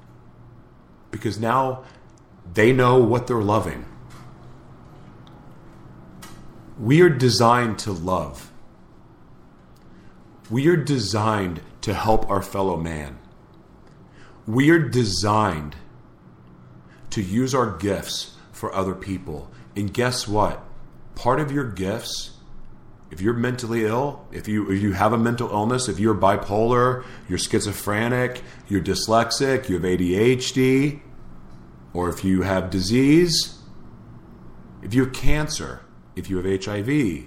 Because 1.11 1.39
now 1.39 1.85
they 2.53 2.73
know 2.73 2.99
what 2.99 3.27
they're 3.27 3.41
loving. 3.41 3.87
We 6.79 7.01
are 7.03 7.09
designed 7.09 7.79
to 7.81 7.93
love. 7.93 8.53
We 10.51 10.69
are 10.69 10.77
designed 10.77 11.61
to 11.83 11.95
help 11.95 12.29
our 12.31 12.43
fellow 12.43 12.77
man. 12.77 13.19
We 14.47 14.71
are 14.71 14.79
designed 14.79 15.77
to 17.11 17.23
use 17.23 17.55
our 17.55 17.77
gifts 17.77 18.37
for 18.53 18.75
other 18.75 18.95
people. 18.95 19.51
And 19.77 19.93
guess 19.93 20.27
what? 20.27 20.63
Part 21.15 21.41
of 21.41 21.53
your 21.53 21.71
gifts 21.71 22.38
if 23.11 23.21
you're 23.21 23.35
mentally 23.35 23.85
ill, 23.85 24.27
if 24.33 24.49
you 24.49 24.71
if 24.71 24.83
you 24.83 24.93
have 24.93 25.13
a 25.13 25.19
mental 25.19 25.49
illness, 25.51 25.89
if 25.89 25.99
you're 25.99 26.15
bipolar, 26.15 27.05
you're 27.29 27.39
schizophrenic, 27.39 28.43
you're 28.69 28.83
dyslexic, 28.83 29.69
you 29.69 29.77
have 29.77 29.85
ADHD, 29.85 31.01
or 31.95 32.09
if 32.11 32.25
you 32.25 32.43
have 32.43 32.71
disease, 32.71 33.59
if 34.83 34.93
you 34.93 35.05
have 35.05 35.15
cancer, 35.15 35.81
if 36.17 36.29
you 36.29 36.37
have 36.37 36.65
HIV, 36.65 37.27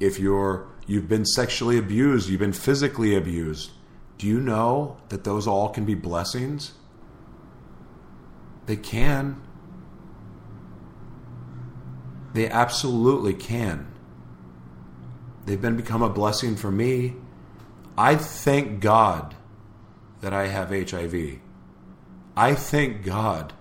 if 0.00 0.18
you're 0.18 0.66
you've 0.86 1.08
been 1.08 1.26
sexually 1.26 1.78
abused, 1.78 2.28
you've 2.28 2.40
been 2.40 2.52
physically 2.52 3.14
abused, 3.14 3.70
do 4.18 4.26
you 4.26 4.40
know 4.40 4.96
that 5.08 5.24
those 5.24 5.46
all 5.46 5.68
can 5.68 5.84
be 5.84 5.94
blessings? 5.94 6.72
They 8.66 8.76
can. 8.76 9.40
They 12.34 12.48
absolutely 12.48 13.34
can. 13.34 13.89
They've 15.44 15.60
been 15.60 15.76
become 15.76 16.02
a 16.02 16.10
blessing 16.10 16.56
for 16.56 16.70
me. 16.70 17.14
I 17.96 18.16
thank 18.16 18.80
God 18.80 19.34
that 20.20 20.32
I 20.32 20.46
have 20.46 20.70
HIV. 20.70 21.40
I 22.36 22.54
thank 22.54 23.04
God 23.04 23.52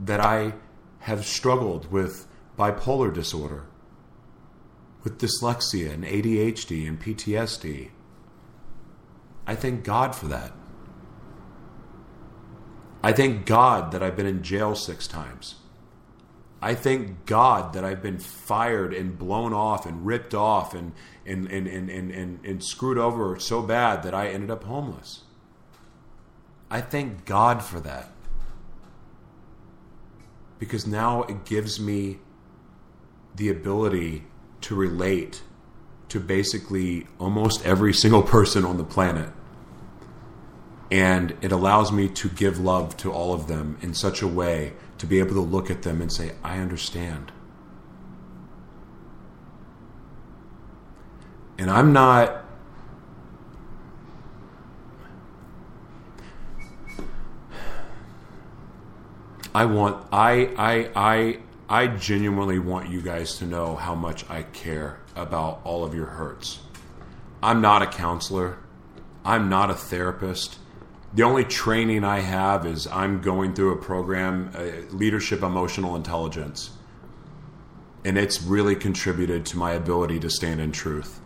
that 0.00 0.20
I 0.20 0.54
have 1.00 1.24
struggled 1.24 1.90
with 1.92 2.26
bipolar 2.58 3.12
disorder, 3.12 3.64
with 5.02 5.18
dyslexia 5.18 5.92
and 5.92 6.04
ADHD 6.04 6.88
and 6.88 7.00
PTSD. 7.00 7.90
I 9.46 9.54
thank 9.54 9.84
God 9.84 10.14
for 10.14 10.26
that. 10.28 10.52
I 13.02 13.12
thank 13.12 13.44
God 13.44 13.92
that 13.92 14.02
I've 14.02 14.16
been 14.16 14.26
in 14.26 14.42
jail 14.42 14.74
six 14.74 15.06
times. 15.06 15.56
I 16.64 16.74
thank 16.74 17.26
God 17.26 17.74
that 17.74 17.84
I've 17.84 18.00
been 18.00 18.18
fired 18.18 18.94
and 18.94 19.18
blown 19.18 19.52
off 19.52 19.84
and 19.84 20.06
ripped 20.06 20.32
off 20.32 20.72
and, 20.72 20.92
and, 21.26 21.46
and, 21.48 21.66
and, 21.66 21.90
and, 21.90 22.10
and, 22.10 22.42
and 22.42 22.64
screwed 22.64 22.96
over 22.96 23.38
so 23.38 23.60
bad 23.60 24.02
that 24.04 24.14
I 24.14 24.28
ended 24.28 24.50
up 24.50 24.64
homeless. 24.64 25.24
I 26.70 26.80
thank 26.80 27.26
God 27.26 27.62
for 27.62 27.80
that. 27.80 28.10
Because 30.58 30.86
now 30.86 31.24
it 31.24 31.44
gives 31.44 31.78
me 31.78 32.20
the 33.36 33.50
ability 33.50 34.24
to 34.62 34.74
relate 34.74 35.42
to 36.08 36.18
basically 36.18 37.06
almost 37.18 37.62
every 37.66 37.92
single 37.92 38.22
person 38.22 38.64
on 38.64 38.78
the 38.78 38.84
planet. 38.84 39.28
And 40.90 41.36
it 41.42 41.52
allows 41.52 41.92
me 41.92 42.08
to 42.08 42.30
give 42.30 42.58
love 42.58 42.96
to 42.98 43.12
all 43.12 43.34
of 43.34 43.48
them 43.48 43.76
in 43.82 43.92
such 43.92 44.22
a 44.22 44.26
way 44.26 44.72
to 44.98 45.06
be 45.06 45.18
able 45.18 45.34
to 45.34 45.40
look 45.40 45.70
at 45.70 45.82
them 45.82 46.00
and 46.00 46.12
say, 46.12 46.32
I 46.42 46.58
understand. 46.58 47.32
And 51.58 51.70
I'm 51.70 51.92
not. 51.92 52.44
I 59.54 59.66
want 59.66 60.04
I 60.10 60.50
I 60.58 60.90
I 60.96 61.38
I 61.68 61.86
genuinely 61.86 62.58
want 62.58 62.90
you 62.90 63.00
guys 63.00 63.38
to 63.38 63.46
know 63.46 63.76
how 63.76 63.94
much 63.94 64.28
I 64.28 64.42
care 64.42 64.98
about 65.14 65.60
all 65.62 65.84
of 65.84 65.94
your 65.94 66.06
hurts. 66.06 66.58
I'm 67.40 67.60
not 67.60 67.82
a 67.82 67.86
counselor. 67.86 68.58
I'm 69.24 69.48
not 69.48 69.70
a 69.70 69.74
therapist 69.74 70.58
the 71.14 71.22
only 71.22 71.44
training 71.44 72.02
I 72.02 72.20
have 72.20 72.66
is 72.66 72.88
I'm 72.88 73.20
going 73.20 73.54
through 73.54 73.72
a 73.72 73.76
program, 73.76 74.50
uh, 74.54 74.92
leadership 74.94 75.42
emotional 75.42 75.94
intelligence, 75.94 76.72
and 78.04 78.18
it's 78.18 78.42
really 78.42 78.74
contributed 78.74 79.46
to 79.46 79.56
my 79.56 79.72
ability 79.72 80.18
to 80.20 80.30
stand 80.30 80.60
in 80.60 80.72
truth. 80.72 81.20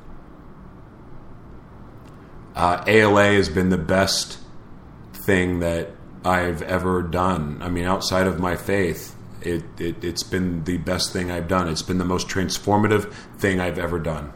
Uh, 2.54 2.84
ALA 2.86 3.32
has 3.34 3.48
been 3.48 3.70
the 3.70 3.78
best 3.78 4.38
thing 5.14 5.60
that 5.60 5.90
I've 6.24 6.60
ever 6.62 7.02
done. 7.02 7.58
I 7.62 7.68
mean, 7.68 7.84
outside 7.84 8.26
of 8.26 8.38
my 8.38 8.56
faith, 8.56 9.16
it, 9.40 9.62
it, 9.78 10.04
it's 10.04 10.22
been 10.22 10.64
the 10.64 10.76
best 10.78 11.12
thing 11.12 11.30
I've 11.30 11.48
done. 11.48 11.68
It's 11.68 11.82
been 11.82 11.98
the 11.98 12.04
most 12.04 12.28
transformative 12.28 13.12
thing 13.38 13.60
I've 13.60 13.78
ever 13.78 13.98
done 13.98 14.32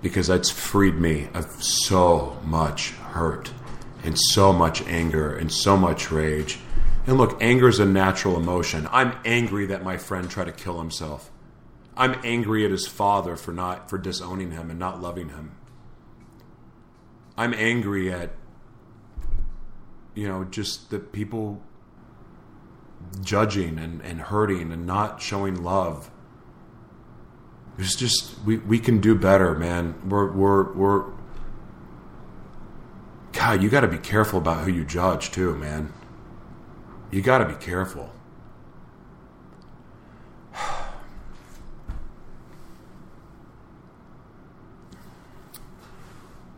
because 0.00 0.30
it's 0.30 0.48
freed 0.48 0.94
me 0.94 1.28
of 1.34 1.62
so 1.62 2.38
much 2.44 2.90
hurt 2.92 3.50
and 4.06 4.16
so 4.18 4.52
much 4.52 4.86
anger 4.86 5.36
and 5.36 5.52
so 5.52 5.76
much 5.76 6.10
rage. 6.10 6.58
And 7.06 7.18
look, 7.18 7.36
anger 7.42 7.68
is 7.68 7.78
a 7.78 7.84
natural 7.84 8.36
emotion. 8.36 8.88
I'm 8.90 9.18
angry 9.24 9.66
that 9.66 9.82
my 9.82 9.96
friend 9.96 10.30
tried 10.30 10.46
to 10.46 10.52
kill 10.52 10.78
himself. 10.78 11.30
I'm 11.96 12.20
angry 12.24 12.64
at 12.64 12.70
his 12.70 12.86
father 12.86 13.36
for 13.36 13.52
not 13.52 13.90
for 13.90 13.98
disowning 13.98 14.52
him 14.52 14.70
and 14.70 14.78
not 14.78 15.00
loving 15.00 15.30
him. 15.30 15.56
I'm 17.36 17.52
angry 17.54 18.12
at 18.12 18.30
you 20.14 20.26
know 20.28 20.44
just 20.44 20.90
the 20.90 20.98
people 20.98 21.62
judging 23.22 23.78
and, 23.78 24.00
and 24.02 24.20
hurting 24.20 24.72
and 24.72 24.86
not 24.86 25.20
showing 25.22 25.62
love. 25.62 26.10
It's 27.78 27.96
just 27.96 28.38
we, 28.44 28.58
we 28.58 28.78
can 28.78 29.00
do 29.00 29.14
better, 29.14 29.54
man. 29.54 30.08
We're 30.08 30.32
we're 30.32 30.72
we're 30.74 31.15
God, 33.36 33.62
you 33.62 33.68
got 33.68 33.82
to 33.82 33.88
be 33.88 33.98
careful 33.98 34.38
about 34.38 34.64
who 34.64 34.72
you 34.72 34.82
judge 34.82 35.30
too, 35.30 35.54
man. 35.56 35.92
You 37.10 37.20
got 37.20 37.36
to 37.38 37.44
be 37.44 37.54
careful. 37.54 38.10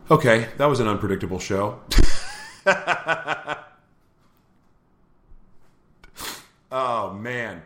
okay, 0.09 0.47
that 0.57 0.67
was 0.67 0.79
an 0.79 0.87
unpredictable 0.87 1.39
show. 1.39 1.81
oh 6.71 7.11
man, 7.11 7.61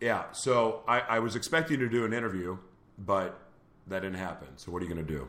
yeah. 0.00 0.32
So 0.32 0.80
I, 0.88 1.00
I 1.00 1.18
was 1.18 1.36
expecting 1.36 1.78
to 1.80 1.90
do 1.90 2.06
an 2.06 2.14
interview, 2.14 2.56
but 2.98 3.38
that 3.88 4.00
didn't 4.00 4.16
happen. 4.16 4.48
So 4.56 4.72
what 4.72 4.80
are 4.80 4.86
you 4.86 4.94
going 4.94 5.06
to 5.06 5.12
do? 5.12 5.28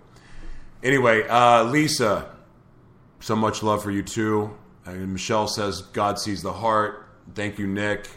Anyway, 0.82 1.28
uh, 1.28 1.66
Lisa, 1.66 2.37
so 3.20 3.36
much 3.36 3.64
love 3.64 3.84
for 3.84 3.92
you 3.92 4.04
too. 4.04 4.56
And 4.86 5.12
Michelle 5.14 5.48
says, 5.48 5.82
God 5.82 6.20
sees 6.20 6.42
the 6.42 6.54
heart. 6.54 7.10
Thank 7.36 7.60
you, 7.60 7.68
Nick. 7.68 8.10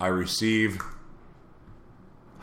I 0.00 0.08
receive. 0.08 0.80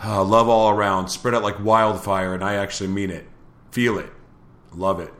Uh, 0.03 0.23
love 0.23 0.49
all 0.49 0.69
around. 0.69 1.07
Spread 1.07 1.33
out 1.33 1.43
like 1.43 1.63
wildfire, 1.63 2.33
and 2.33 2.43
I 2.43 2.55
actually 2.55 2.89
mean 2.89 3.09
it. 3.09 3.25
Feel 3.71 3.97
it. 3.97 4.11
Love 4.73 4.99
it. 4.99 5.13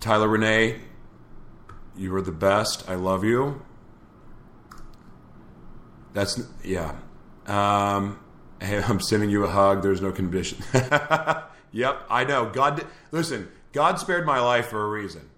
Tyler 0.00 0.28
Renee, 0.28 0.80
you 1.96 2.14
are 2.14 2.22
the 2.22 2.32
best. 2.32 2.88
I 2.88 2.94
love 2.94 3.24
you. 3.24 3.62
That's, 6.14 6.40
yeah. 6.64 6.94
Um, 7.46 8.18
hey, 8.60 8.82
I'm 8.88 9.00
sending 9.00 9.28
you 9.30 9.44
a 9.44 9.48
hug. 9.48 9.82
There's 9.82 10.00
no 10.00 10.12
condition. 10.12 10.58
yep, 11.72 12.02
I 12.08 12.24
know. 12.26 12.48
God, 12.50 12.86
listen, 13.10 13.48
God 13.72 13.98
spared 13.98 14.26
my 14.26 14.40
life 14.40 14.66
for 14.66 14.84
a 14.84 14.88
reason. 14.88 15.28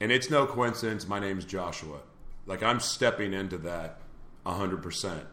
And 0.00 0.12
it's 0.12 0.30
no 0.30 0.46
coincidence 0.46 1.08
my 1.08 1.18
name's 1.18 1.44
Joshua. 1.44 2.00
Like 2.46 2.62
I'm 2.62 2.80
stepping 2.80 3.32
into 3.32 3.58
that 3.58 3.98
100%. 4.44 5.24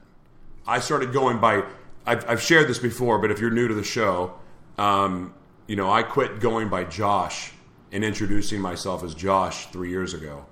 I 0.66 0.80
started 0.80 1.12
going 1.12 1.40
by, 1.40 1.64
I've, 2.06 2.30
I've 2.30 2.42
shared 2.42 2.70
this 2.70 2.80
before, 2.80 3.20
but 3.20 3.32
if 3.32 3.40
you're 3.40 3.52
new 3.52 3.68
to 3.68 3.74
the 3.74 3.84
show, 3.84 4.34
um, 4.78 5.34
you 5.68 5.76
know, 5.76 5.92
I 5.92 6.04
quit 6.04 6.40
going 6.40 6.70
by 6.70 6.86
Josh 6.86 7.52
and 7.92 8.04
introducing 8.04 8.62
myself 8.62 9.04
as 9.04 9.14
Josh 9.14 9.68
three 9.68 9.90
years 9.90 10.14
ago 10.14 10.46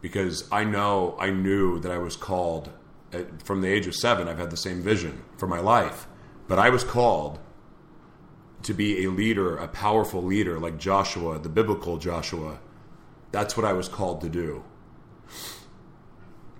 because 0.00 0.48
I 0.50 0.64
know, 0.64 1.16
I 1.18 1.30
knew 1.30 1.78
that 1.80 1.92
I 1.92 1.98
was 1.98 2.16
called 2.16 2.70
at, 3.12 3.42
from 3.42 3.60
the 3.60 3.68
age 3.68 3.86
of 3.86 3.94
seven. 3.94 4.28
I've 4.28 4.38
had 4.38 4.50
the 4.50 4.56
same 4.56 4.82
vision 4.82 5.22
for 5.36 5.46
my 5.46 5.60
life, 5.60 6.06
but 6.48 6.58
I 6.58 6.70
was 6.70 6.84
called 6.84 7.38
to 8.62 8.74
be 8.74 9.04
a 9.04 9.10
leader, 9.10 9.56
a 9.56 9.68
powerful 9.68 10.22
leader 10.22 10.58
like 10.58 10.78
Joshua, 10.78 11.38
the 11.38 11.48
biblical 11.48 11.98
Joshua. 11.98 12.58
That's 13.32 13.56
what 13.56 13.64
I 13.64 13.72
was 13.72 13.88
called 13.88 14.20
to 14.22 14.28
do. 14.28 14.64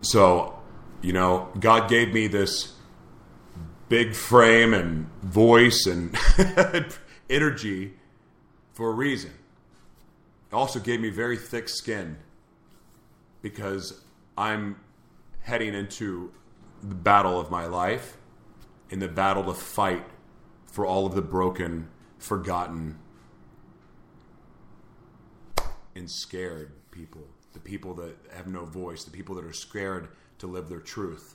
So, 0.03 0.59
you 1.03 1.13
know, 1.13 1.49
God 1.59 1.89
gave 1.89 2.13
me 2.13 2.27
this 2.27 2.75
big 3.89 4.15
frame 4.15 4.73
and 4.73 5.11
voice 5.23 5.87
and 5.87 6.17
energy 7.31 7.95
for 8.73 8.91
a 8.91 8.93
reason. 8.93 9.33
It 10.51 10.55
also 10.55 10.81
gave 10.81 11.01
me 11.01 11.11
very 11.11 11.37
thick 11.37 11.69
skin 11.69 12.17
because 13.43 14.01
I'm 14.39 14.77
heading 15.43 15.75
into 15.75 16.33
the 16.83 16.95
battle 16.95 17.39
of 17.39 17.51
my 17.51 17.67
life 17.67 18.17
in 18.91 19.01
the 19.01 19.09
battle 19.09 19.45
to 19.45 19.55
fight 19.55 20.05
for 20.71 20.87
all 20.87 21.07
of 21.07 21.15
the 21.15 21.23
broken, 21.23 21.89
forgotten, 22.19 22.99
and 25.95 26.11
scared 26.11 26.73
people. 26.91 27.27
The 27.53 27.61
people 27.61 27.95
that 27.95 28.17
have 28.33 28.47
no 28.47 28.65
voice, 28.65 29.05
the 29.05 29.11
people 29.11 29.35
that 29.35 29.45
are 29.45 29.53
scared 29.53 30.09
to 30.39 30.47
live 30.47 30.69
their 30.69 30.81
truth. 30.81 31.35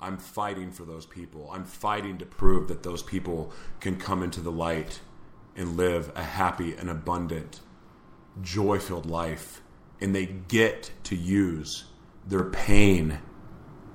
I'm 0.00 0.16
fighting 0.16 0.70
for 0.70 0.84
those 0.84 1.06
people. 1.06 1.50
I'm 1.52 1.64
fighting 1.64 2.18
to 2.18 2.26
prove 2.26 2.68
that 2.68 2.84
those 2.84 3.02
people 3.02 3.52
can 3.80 3.96
come 3.96 4.22
into 4.22 4.40
the 4.40 4.52
light 4.52 5.00
and 5.56 5.76
live 5.76 6.12
a 6.14 6.22
happy 6.22 6.74
and 6.74 6.88
abundant, 6.88 7.60
joy 8.40 8.78
filled 8.78 9.06
life. 9.06 9.60
And 10.00 10.14
they 10.14 10.26
get 10.26 10.92
to 11.04 11.16
use 11.16 11.86
their 12.24 12.44
pain 12.44 13.18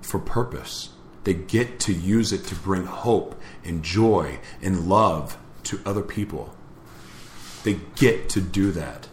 for 0.02 0.20
purpose. 0.20 0.90
They 1.24 1.34
get 1.34 1.80
to 1.82 1.94
use 1.94 2.34
it 2.34 2.46
to 2.46 2.56
bring 2.56 2.86
hope 2.86 3.40
and 3.64 3.84
joy 3.84 4.40
and 4.62 4.88
love 4.88 5.38
to 5.64 5.80
other 5.86 6.02
people. 6.02 6.56
They 7.64 7.80
get 7.96 8.30
to 8.30 8.42
do 8.42 8.72
that. 8.72 9.08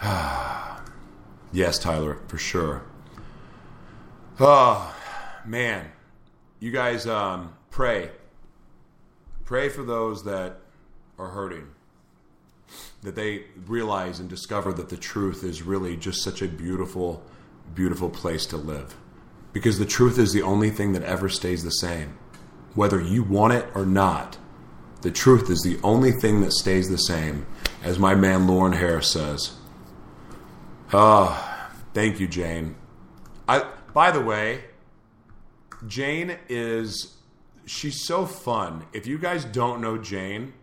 Ah 0.00 0.60
Yes, 1.54 1.78
Tyler, 1.78 2.18
for 2.26 2.36
sure. 2.36 2.82
Oh, 4.40 4.92
man. 5.46 5.86
You 6.58 6.72
guys 6.72 7.06
um, 7.06 7.54
pray. 7.70 8.10
Pray 9.44 9.68
for 9.68 9.84
those 9.84 10.24
that 10.24 10.58
are 11.16 11.28
hurting. 11.28 11.68
That 13.02 13.14
they 13.14 13.44
realize 13.68 14.18
and 14.18 14.28
discover 14.28 14.72
that 14.72 14.88
the 14.88 14.96
truth 14.96 15.44
is 15.44 15.62
really 15.62 15.96
just 15.96 16.24
such 16.24 16.42
a 16.42 16.48
beautiful, 16.48 17.22
beautiful 17.72 18.10
place 18.10 18.46
to 18.46 18.56
live. 18.56 18.96
Because 19.54 19.78
the 19.78 19.86
truth 19.86 20.18
is 20.18 20.32
the 20.32 20.42
only 20.42 20.68
thing 20.68 20.92
that 20.92 21.02
ever 21.04 21.30
stays 21.30 21.64
the 21.64 21.70
same. 21.70 22.18
Whether 22.74 23.00
you 23.00 23.22
want 23.22 23.54
it 23.54 23.66
or 23.74 23.86
not, 23.86 24.36
the 25.00 25.12
truth 25.12 25.48
is 25.48 25.62
the 25.62 25.78
only 25.82 26.12
thing 26.12 26.42
that 26.42 26.52
stays 26.52 26.90
the 26.90 26.98
same. 26.98 27.46
As 27.82 27.98
my 27.98 28.14
man 28.14 28.46
Lauren 28.46 28.72
Harris 28.72 29.10
says. 29.10 29.56
Oh, 30.92 31.68
thank 31.92 32.18
you, 32.18 32.26
Jane. 32.26 32.76
I 33.48 33.70
by 33.92 34.10
the 34.10 34.20
way, 34.20 34.64
Jane 35.86 36.36
is 36.48 37.16
she's 37.66 38.04
so 38.04 38.26
fun. 38.26 38.86
If 38.92 39.06
you 39.06 39.18
guys 39.18 39.44
don't 39.44 39.80
know 39.80 39.98
Jane, 39.98 40.54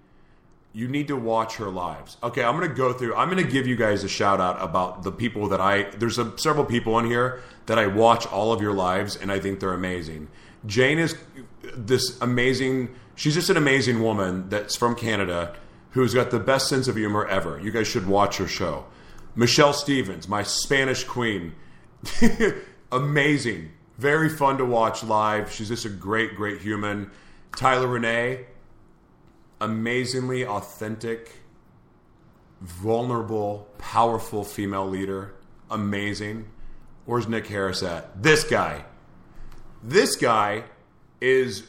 you 0.74 0.88
need 0.88 1.08
to 1.10 1.16
watch 1.16 1.58
her 1.58 1.70
lives. 1.70 2.18
Okay, 2.24 2.44
I'm 2.44 2.60
to 2.62 2.68
go 2.68 2.94
through. 2.94 3.16
I'm 3.16 3.36
to 3.36 3.44
give 3.44 3.68
you 3.68 3.76
guys 3.76 4.04
a 4.04 4.10
shout 4.10 4.40
out 4.40 4.62
about 4.62 5.04
the 5.04 5.12
people 5.12 5.50
that 5.50 5.60
I. 5.60 5.84
There's 5.84 6.18
a, 6.18 6.38
several 6.38 6.66
people 6.66 6.98
in 7.00 7.06
here 7.06 7.42
that 7.66 7.78
I 7.78 7.88
watch 7.88 8.26
all 8.28 8.54
of 8.54 8.62
your 8.62 8.74
lives, 8.74 9.16
and 9.16 9.32
I 9.32 9.40
think 9.40 9.60
they're 9.60 9.74
amazing. 9.74 10.30
Jane 10.66 11.00
is 11.00 11.16
this 11.76 12.20
amazing. 12.22 12.96
She's 13.16 13.34
just 13.34 13.50
an 13.50 13.58
amazing 13.58 14.02
woman 14.02 14.50
that's 14.50 14.76
from 14.76 14.96
Canada 14.96 15.56
who's 15.92 16.14
got 16.14 16.32
the 16.32 16.40
best 16.40 16.68
sense 16.68 16.88
of 16.88 16.96
humor 16.96 17.28
ever. 17.28 17.60
You 17.60 17.72
guys 17.72 17.88
should 17.88 18.08
watch 18.08 18.38
her 18.38 18.48
show. 18.48 18.86
Michelle 19.36 19.74
Stevens, 19.74 20.28
my 20.28 20.44
Spanish 20.44 21.04
queen. 21.04 21.54
amazing. 22.92 23.72
Very 23.98 24.30
fun 24.30 24.58
to 24.58 24.66
watch 24.66 25.04
live. 25.04 25.52
She's 25.52 25.68
just 25.68 25.86
a 25.86 25.90
great, 25.90 26.36
great 26.36 26.62
human. 26.62 27.12
Tyler 27.56 27.88
Renee, 27.88 28.46
amazingly 29.62 30.46
authentic, 30.46 31.32
vulnerable, 32.60 33.70
powerful 33.78 34.44
female 34.44 34.88
leader. 34.88 35.34
Amazing. 35.70 36.48
Where's 37.06 37.28
Nick 37.28 37.48
Harris 37.48 37.82
at? 37.82 38.22
This 38.22 38.44
guy. 38.44 38.84
This 39.82 40.18
guy 40.18 40.66
is 41.22 41.64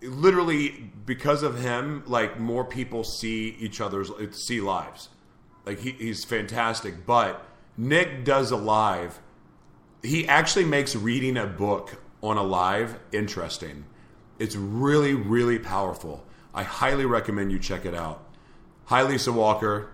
literally 0.00 0.90
because 1.04 1.42
of 1.42 1.60
him, 1.60 2.02
like 2.06 2.40
more 2.40 2.64
people 2.64 3.04
see 3.04 3.56
each 3.60 3.80
other's 3.80 4.10
see 4.46 4.60
lives. 4.60 5.10
Like 5.66 5.80
he, 5.80 5.92
he's 5.92 6.24
fantastic. 6.24 7.04
But 7.04 7.44
Nick 7.76 8.24
does 8.24 8.50
a 8.50 8.56
live 8.56 9.20
he 10.02 10.26
actually 10.26 10.64
makes 10.64 10.96
reading 10.96 11.36
a 11.36 11.46
book 11.46 12.02
on 12.22 12.36
a 12.36 12.42
live 12.42 12.98
interesting. 13.12 13.84
It's 14.38 14.56
really, 14.56 15.14
really 15.14 15.58
powerful. 15.58 16.24
I 16.54 16.62
highly 16.62 17.04
recommend 17.06 17.52
you 17.52 17.58
check 17.58 17.84
it 17.84 17.94
out. 17.94 18.24
Hi, 18.86 19.02
Lisa 19.02 19.32
Walker. 19.32 19.90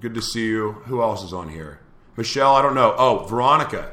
Good 0.00 0.14
to 0.14 0.22
see 0.22 0.46
you. 0.46 0.72
Who 0.86 1.02
else 1.02 1.22
is 1.22 1.32
on 1.32 1.50
here? 1.50 1.80
Michelle, 2.16 2.54
I 2.54 2.62
don't 2.62 2.74
know. 2.74 2.94
Oh, 2.96 3.26
Veronica. 3.26 3.92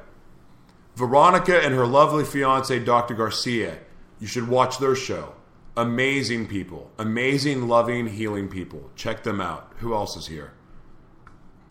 Veronica 0.95 1.59
and 1.59 1.73
her 1.75 1.85
lovely 1.85 2.23
fiance, 2.23 2.79
Dr. 2.79 3.13
Garcia. 3.13 3.77
You 4.19 4.27
should 4.27 4.47
watch 4.47 4.79
their 4.79 4.95
show. 4.95 5.33
Amazing 5.75 6.47
people. 6.47 6.89
Amazing, 6.97 7.67
loving, 7.67 8.07
healing 8.07 8.47
people. 8.47 8.89
Check 8.95 9.23
them 9.23 9.39
out. 9.39 9.73
Who 9.77 9.93
else 9.93 10.17
is 10.17 10.27
here? 10.27 10.53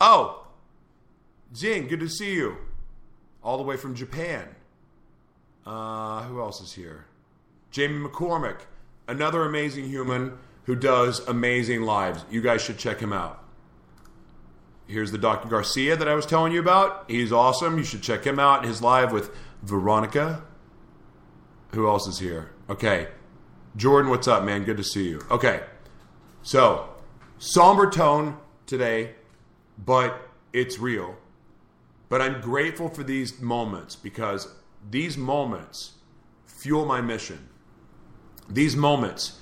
Oh, 0.01 0.47
Jing, 1.53 1.89
good 1.89 2.01
to 2.01 2.09
see 2.09 2.35
you 2.35 2.57
all 3.43 3.57
the 3.57 3.63
way 3.63 3.77
from 3.77 3.95
Japan. 3.95 4.49
Uh, 5.65 6.23
who 6.25 6.41
else 6.41 6.61
is 6.61 6.73
here? 6.73 7.07
Jamie 7.71 8.07
McCormick, 8.07 8.61
another 9.09 9.45
amazing 9.45 9.87
human 9.87 10.39
who 10.65 10.75
does 10.75 11.21
amazing 11.29 11.83
lives. 11.83 12.25
You 12.31 12.41
guys 12.41 12.63
should 12.63 12.79
check 12.79 12.99
him 12.99 13.13
out. 13.13 13.43
Here's 14.87 15.11
the 15.11 15.19
Dr. 15.19 15.49
Garcia 15.49 15.97
that 15.97 16.09
I 16.09 16.15
was 16.15 16.27
telling 16.27 16.53
you 16.53 16.61
about. 16.61 17.05
He's 17.09 17.33
awesome. 17.33 17.77
You 17.77 17.85
should 17.85 18.03
check 18.03 18.25
him 18.25 18.39
out. 18.39 18.65
His 18.65 18.83
live 18.83 19.13
with 19.13 19.31
Veronica. 19.63 20.45
Who 21.73 21.89
else 21.89 22.07
is 22.07 22.21
here? 22.21 22.53
Okay. 22.71 23.09
Jordan, 23.77 24.11
what's 24.11 24.29
up, 24.29 24.45
man? 24.45 24.65
Good 24.65 24.77
to 24.77 24.85
see 24.85 25.09
you. 25.09 25.21
Okay. 25.31 25.63
So, 26.43 26.89
somber 27.39 27.91
tone 27.91 28.39
today, 28.67 29.15
but 29.77 30.29
it's 30.53 30.79
real. 30.79 31.17
But 32.09 32.23
I'm 32.23 32.41
grateful 32.41 32.89
for 32.89 33.03
these 33.03 33.41
moments 33.41 33.97
because 33.97 34.49
these 34.89 35.17
moments 35.17 35.95
fuel 36.47 36.87
my 36.87 37.01
mission. 37.01 37.49
These 38.49 38.77
moments 38.77 39.41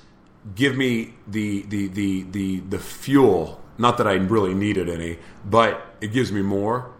give 0.54 0.76
me 0.76 1.14
the 1.26 1.62
the 1.62 1.88
the 1.88 2.22
the 2.22 2.60
the 2.60 2.78
fuel, 2.78 3.62
not 3.78 3.98
that 3.98 4.06
I 4.06 4.14
really 4.14 4.54
needed 4.54 4.88
any, 4.88 5.18
but 5.44 5.96
it 6.00 6.12
gives 6.12 6.32
me 6.32 6.42
more 6.42 6.92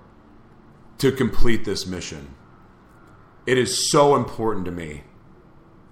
to 0.99 1.13
complete 1.13 1.65
this 1.65 1.87
mission. 1.87 2.35
It 3.47 3.59
is 3.59 3.91
so 3.91 4.17
important 4.17 4.65
to 4.67 4.73
me 4.73 5.05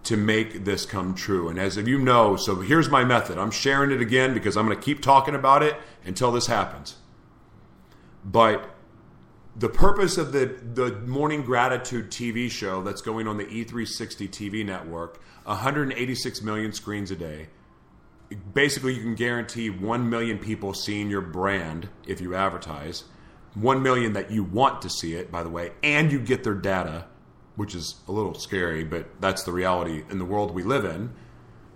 to 0.04 0.16
make 0.16 0.64
this 0.64 0.84
come 0.84 1.14
true. 1.14 1.48
And 1.48 1.58
as 1.58 1.76
you 1.76 1.98
know, 1.98 2.36
so 2.36 2.56
here's 2.60 2.88
my 2.88 3.04
method. 3.04 3.38
I'm 3.38 3.50
sharing 3.50 3.92
it 3.92 4.00
again 4.00 4.34
because 4.34 4.56
I'm 4.56 4.66
going 4.66 4.76
to 4.76 4.82
keep 4.82 5.00
talking 5.00 5.34
about 5.34 5.62
it 5.62 5.76
until 6.04 6.32
this 6.32 6.46
happens. 6.46 6.96
But 8.24 8.70
the 9.54 9.68
purpose 9.68 10.16
of 10.16 10.32
the 10.32 10.46
the 10.46 11.00
morning 11.00 11.42
gratitude 11.42 12.10
TV 12.10 12.50
show 12.50 12.82
that's 12.82 13.02
going 13.02 13.28
on 13.28 13.36
the 13.36 13.44
E360 13.44 14.28
TV 14.30 14.64
network, 14.64 15.20
186 15.44 16.42
million 16.42 16.72
screens 16.72 17.10
a 17.10 17.16
day. 17.16 17.48
Basically, 18.54 18.94
you 18.94 19.02
can 19.02 19.14
guarantee 19.14 19.68
1 19.68 20.08
million 20.08 20.38
people 20.38 20.72
seeing 20.72 21.10
your 21.10 21.20
brand 21.20 21.88
if 22.06 22.20
you 22.20 22.34
advertise. 22.34 23.04
1 23.54 23.82
million 23.82 24.14
that 24.14 24.30
you 24.30 24.42
want 24.42 24.80
to 24.82 24.88
see 24.88 25.14
it, 25.14 25.30
by 25.30 25.42
the 25.42 25.50
way, 25.50 25.72
and 25.82 26.10
you 26.10 26.18
get 26.18 26.42
their 26.42 26.54
data, 26.54 27.04
which 27.56 27.74
is 27.74 27.96
a 28.08 28.12
little 28.12 28.34
scary, 28.34 28.84
but 28.84 29.20
that's 29.20 29.42
the 29.42 29.52
reality 29.52 30.04
in 30.10 30.18
the 30.18 30.24
world 30.24 30.54
we 30.54 30.62
live 30.62 30.84
in. 30.84 31.12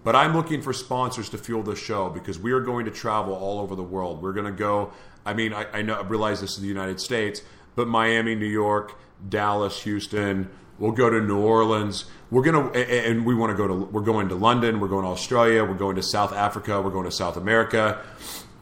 But 0.07 0.15
I'm 0.15 0.35
looking 0.35 0.63
for 0.63 0.73
sponsors 0.73 1.29
to 1.31 1.39
fuel 1.39 1.65
the 1.65 1.75
show 1.75 2.09
because 2.09 2.39
we 2.39 2.53
are 2.53 2.61
going 2.61 2.85
to 2.85 2.93
travel 2.93 3.35
all 3.35 3.59
over 3.59 3.75
the 3.75 3.83
world. 3.83 4.23
We're 4.23 4.33
going 4.33 4.47
to 4.47 4.53
go. 4.53 4.93
I 5.25 5.35
mean, 5.35 5.53
I, 5.53 5.67
I 5.73 5.83
know 5.83 5.95
I 5.95 6.03
realize 6.03 6.41
this 6.41 6.53
is 6.53 6.61
the 6.61 6.69
United 6.69 7.01
States, 7.01 7.43
but 7.75 7.89
Miami, 7.89 8.37
New 8.37 8.47
York, 8.47 8.97
Dallas, 9.29 9.83
Houston. 9.83 10.49
We'll 10.79 10.93
go 10.93 11.11
to 11.11 11.21
New 11.21 11.41
Orleans. 11.41 12.05
We're 12.29 12.43
gonna 12.43 12.71
and 12.71 13.25
we 13.25 13.37
want 13.37 13.51
to 13.53 13.57
go 13.57 13.69
to. 13.69 13.75
We're 13.75 14.01
going 14.01 14.29
to 14.31 14.35
London. 14.35 14.81
We're 14.81 14.89
going 14.89 15.05
to 15.05 15.11
Australia. 15.11 15.65
We're 15.65 15.75
going 15.75 15.95
to 15.95 16.03
South 16.03 16.33
Africa. 16.33 16.83
We're 16.83 16.91
going 16.91 17.05
to 17.05 17.13
South 17.13 17.37
America. 17.37 18.03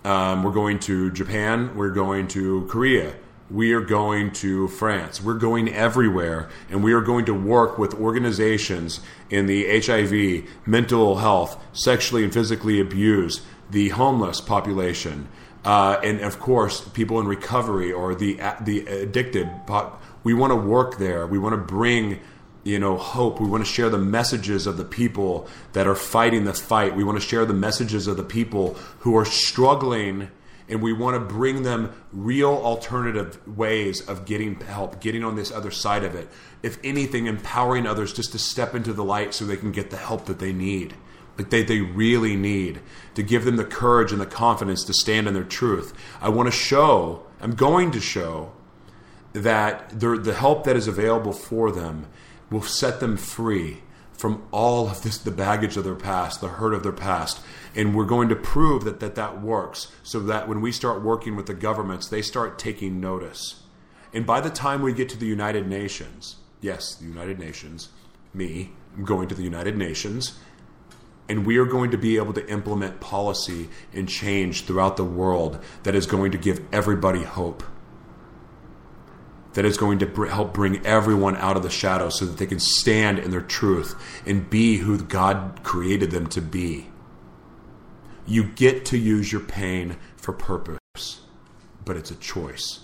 Um, 0.04 0.42
we're 0.42 0.52
going 0.52 0.78
to 0.80 1.10
Japan. 1.12 1.74
We're 1.74 1.90
going 1.90 2.28
to 2.28 2.66
Korea. 2.66 3.14
We 3.50 3.72
are 3.72 3.80
going 3.80 4.32
to 4.32 4.68
France. 4.68 5.22
We're 5.22 5.38
going 5.38 5.72
everywhere, 5.72 6.50
and 6.68 6.84
we 6.84 6.92
are 6.92 7.00
going 7.00 7.24
to 7.24 7.34
work 7.34 7.78
with 7.78 7.94
organizations 7.94 9.00
in 9.30 9.46
the 9.46 9.80
HIV, 9.80 10.46
mental 10.66 11.16
health, 11.16 11.62
sexually 11.72 12.22
and 12.22 12.32
physically 12.34 12.80
abused, 12.80 13.40
the 13.70 13.90
homeless 13.90 14.42
population, 14.42 15.28
uh, 15.64 15.98
and 16.02 16.20
of 16.20 16.38
course, 16.38 16.86
people 16.88 17.18
in 17.18 17.26
recovery 17.26 17.90
or 17.90 18.14
the 18.14 18.34
the 18.60 18.80
addicted. 18.86 19.50
We 20.22 20.34
want 20.34 20.50
to 20.50 20.56
work 20.56 20.98
there. 20.98 21.26
We 21.26 21.38
want 21.38 21.54
to 21.54 21.74
bring 21.74 22.20
you 22.64 22.78
know 22.78 22.96
hope. 22.96 23.40
We 23.40 23.48
want 23.48 23.64
to 23.64 23.70
share 23.70 23.88
the 23.88 23.98
messages 23.98 24.66
of 24.66 24.76
the 24.76 24.84
people 24.84 25.46
that 25.72 25.86
are 25.86 25.94
fighting 25.94 26.44
the 26.44 26.54
fight. 26.54 26.96
We 26.96 27.04
want 27.04 27.20
to 27.20 27.26
share 27.26 27.44
the 27.44 27.54
messages 27.54 28.06
of 28.06 28.16
the 28.16 28.24
people 28.24 28.74
who 29.00 29.16
are 29.16 29.24
struggling 29.24 30.30
and 30.66 30.80
we 30.80 30.94
want 30.94 31.14
to 31.14 31.20
bring 31.20 31.62
them 31.62 31.92
real 32.10 32.48
alternative 32.48 33.38
ways 33.46 34.00
of 34.08 34.24
getting 34.24 34.58
help 34.60 34.98
getting 35.00 35.22
on 35.22 35.36
this 35.36 35.52
other 35.52 35.70
side 35.70 36.04
of 36.04 36.14
it. 36.14 36.28
If 36.62 36.78
anything 36.82 37.26
empowering 37.26 37.86
others 37.86 38.12
just 38.12 38.32
to 38.32 38.38
step 38.38 38.74
into 38.74 38.92
the 38.92 39.04
light 39.04 39.34
so 39.34 39.44
they 39.44 39.58
can 39.58 39.72
get 39.72 39.90
the 39.90 39.98
help 39.98 40.24
that 40.26 40.38
they 40.38 40.52
need 40.52 40.94
like 41.36 41.50
they, 41.50 41.62
they 41.62 41.80
really 41.80 42.36
need 42.36 42.80
to 43.14 43.22
give 43.22 43.44
them 43.44 43.56
the 43.56 43.64
courage 43.64 44.12
and 44.12 44.20
the 44.20 44.26
confidence 44.26 44.84
to 44.84 44.94
stand 44.94 45.26
in 45.26 45.34
their 45.34 45.44
truth. 45.44 45.92
I 46.20 46.28
want 46.28 46.46
to 46.46 46.52
show, 46.52 47.24
I'm 47.40 47.54
going 47.54 47.90
to 47.92 48.00
show 48.00 48.52
that 49.32 49.98
the 49.98 50.34
help 50.34 50.64
that 50.64 50.76
is 50.76 50.86
available 50.86 51.32
for 51.32 51.72
them 51.72 52.06
will 52.50 52.62
set 52.62 53.00
them 53.00 53.16
free 53.16 53.82
from 54.12 54.42
all 54.52 54.88
of 54.88 55.02
this 55.02 55.18
the 55.18 55.30
baggage 55.30 55.76
of 55.76 55.84
their 55.84 55.94
past 55.94 56.40
the 56.40 56.48
hurt 56.48 56.72
of 56.74 56.82
their 56.82 56.92
past. 56.92 57.40
And 57.74 57.94
we're 57.94 58.04
going 58.04 58.28
to 58.28 58.36
prove 58.36 58.84
that 58.84 59.00
that, 59.00 59.16
that 59.16 59.42
works 59.42 59.88
so 60.04 60.20
that 60.20 60.48
when 60.48 60.60
we 60.60 60.70
start 60.70 61.02
working 61.02 61.34
with 61.36 61.46
the 61.46 61.54
governments 61.54 62.08
they 62.08 62.22
start 62.22 62.58
taking 62.58 63.00
notice. 63.00 63.62
And 64.12 64.24
by 64.24 64.40
the 64.40 64.50
time 64.50 64.82
we 64.82 64.92
get 64.92 65.08
to 65.10 65.18
the 65.18 65.26
united 65.26 65.68
nations 65.68 66.36
yes 66.64 66.94
the 66.94 67.04
united 67.04 67.38
nations 67.38 67.90
me 68.32 68.70
i'm 68.96 69.04
going 69.04 69.28
to 69.28 69.34
the 69.34 69.42
united 69.42 69.76
nations 69.76 70.38
and 71.28 71.46
we 71.46 71.58
are 71.58 71.64
going 71.64 71.90
to 71.90 71.98
be 71.98 72.16
able 72.16 72.32
to 72.32 72.48
implement 72.50 73.00
policy 73.00 73.68
and 73.92 74.08
change 74.08 74.64
throughout 74.64 74.96
the 74.96 75.04
world 75.04 75.62
that 75.82 75.94
is 75.94 76.06
going 76.06 76.32
to 76.32 76.38
give 76.38 76.60
everybody 76.72 77.22
hope 77.22 77.62
that 79.54 79.64
is 79.64 79.78
going 79.78 79.98
to 80.00 80.06
br- 80.06 80.26
help 80.26 80.52
bring 80.52 80.84
everyone 80.86 81.36
out 81.36 81.56
of 81.56 81.62
the 81.62 81.70
shadows 81.70 82.18
so 82.18 82.26
that 82.26 82.38
they 82.38 82.46
can 82.46 82.60
stand 82.60 83.18
in 83.18 83.30
their 83.30 83.40
truth 83.40 83.94
and 84.26 84.50
be 84.50 84.78
who 84.78 84.98
God 84.98 85.60
created 85.62 86.10
them 86.10 86.26
to 86.28 86.40
be. 86.40 86.88
You 88.26 88.44
get 88.44 88.84
to 88.86 88.98
use 88.98 89.32
your 89.32 89.40
pain 89.40 89.96
for 90.16 90.32
purpose, 90.32 91.20
but 91.84 91.96
it's 91.96 92.10
a 92.10 92.16
choice. 92.16 92.80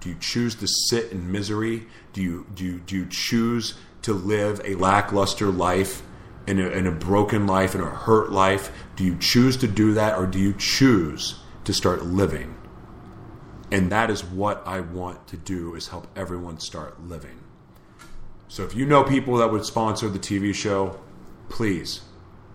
Do 0.00 0.10
you 0.10 0.16
choose 0.20 0.54
to 0.56 0.68
sit 0.68 1.12
in 1.12 1.30
misery? 1.30 1.86
Do 2.12 2.22
you, 2.22 2.46
do 2.54 2.64
you, 2.64 2.78
do 2.80 2.96
you 2.96 3.06
choose 3.10 3.74
to 4.02 4.12
live 4.12 4.60
a 4.64 4.76
lackluster 4.76 5.48
life, 5.48 6.02
in 6.46 6.58
a, 6.58 6.68
in 6.68 6.86
a 6.86 6.92
broken 6.92 7.46
life, 7.46 7.74
in 7.74 7.80
a 7.80 7.90
hurt 7.90 8.32
life? 8.32 8.72
Do 8.96 9.04
you 9.04 9.16
choose 9.18 9.56
to 9.58 9.68
do 9.68 9.94
that, 9.94 10.16
or 10.16 10.26
do 10.26 10.38
you 10.38 10.54
choose 10.56 11.40
to 11.64 11.74
start 11.74 12.06
living? 12.06 12.57
And 13.70 13.92
that 13.92 14.10
is 14.10 14.24
what 14.24 14.62
I 14.66 14.80
want 14.80 15.26
to 15.28 15.36
do 15.36 15.74
is 15.74 15.88
help 15.88 16.06
everyone 16.16 16.58
start 16.58 17.02
living. 17.02 17.38
So 18.48 18.64
if 18.64 18.74
you 18.74 18.86
know 18.86 19.04
people 19.04 19.36
that 19.36 19.52
would 19.52 19.64
sponsor 19.64 20.08
the 20.08 20.18
TV 20.18 20.54
show, 20.54 20.98
please, 21.48 22.00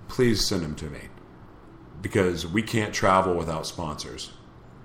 please 0.08 0.48
send 0.48 0.64
them 0.64 0.76
to 0.76 0.86
me. 0.86 1.02
Because 2.02 2.46
we 2.48 2.64
can't 2.64 2.94
travel 2.94 3.36
without 3.36 3.68
sponsors. 3.68 4.32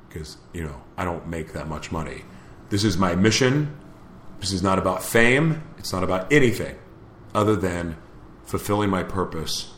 Because, 0.09 0.37
you 0.53 0.65
know, 0.65 0.83
I 0.97 1.05
don't 1.05 1.27
make 1.29 1.55
that 1.55 1.67
much 1.67 1.91
money. 1.91 2.23
This 2.69 2.85
is 2.85 2.99
my 2.99 3.15
mission. 3.15 3.77
This 4.41 4.53
is 4.53 4.63
not 4.63 4.79
about 4.79 5.03
fame. 5.03 5.63
It's 5.79 5.93
not 5.93 6.05
about 6.05 6.33
anything 6.33 6.77
other 7.35 7.57
than 7.57 7.97
fulfilling 8.45 8.91
my 8.91 9.03
purpose 9.03 9.73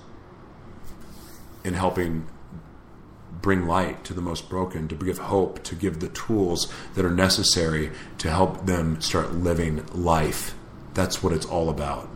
in 1.64 1.74
helping 1.74 2.26
bring 3.42 3.66
light 3.66 4.04
to 4.04 4.14
the 4.14 4.20
most 4.20 4.48
broken, 4.48 4.88
to 4.88 4.94
give 4.94 5.18
hope, 5.18 5.62
to 5.64 5.74
give 5.74 6.00
the 6.00 6.08
tools 6.08 6.72
that 6.94 7.04
are 7.04 7.10
necessary 7.10 7.90
to 8.18 8.30
help 8.30 8.66
them 8.66 9.00
start 9.00 9.32
living 9.32 9.84
life. 9.92 10.54
That's 10.94 11.22
what 11.22 11.32
it's 11.32 11.46
all 11.46 11.68
about. 11.68 12.08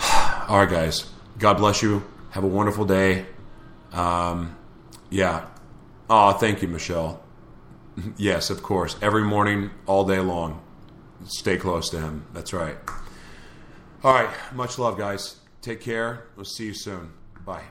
all 0.48 0.58
right, 0.58 0.70
guys. 0.70 1.10
God 1.38 1.58
bless 1.58 1.82
you. 1.82 2.04
Have 2.30 2.44
a 2.44 2.48
wonderful 2.48 2.84
day. 2.84 3.26
Um, 3.92 4.56
yeah. 5.10 5.46
Oh, 6.08 6.32
thank 6.32 6.62
you, 6.62 6.68
Michelle. 6.68 7.22
yes, 8.16 8.50
of 8.50 8.62
course. 8.62 8.96
Every 9.02 9.24
morning, 9.24 9.70
all 9.86 10.04
day 10.04 10.20
long. 10.20 10.62
Stay 11.26 11.56
close 11.56 11.90
to 11.90 12.00
Him. 12.00 12.26
That's 12.32 12.52
right. 12.52 12.76
All 14.02 14.14
right. 14.14 14.30
Much 14.54 14.78
love, 14.78 14.96
guys. 14.96 15.36
Take 15.60 15.80
care. 15.80 16.28
We'll 16.36 16.44
see 16.44 16.66
you 16.66 16.74
soon. 16.74 17.12
Bye. 17.44 17.64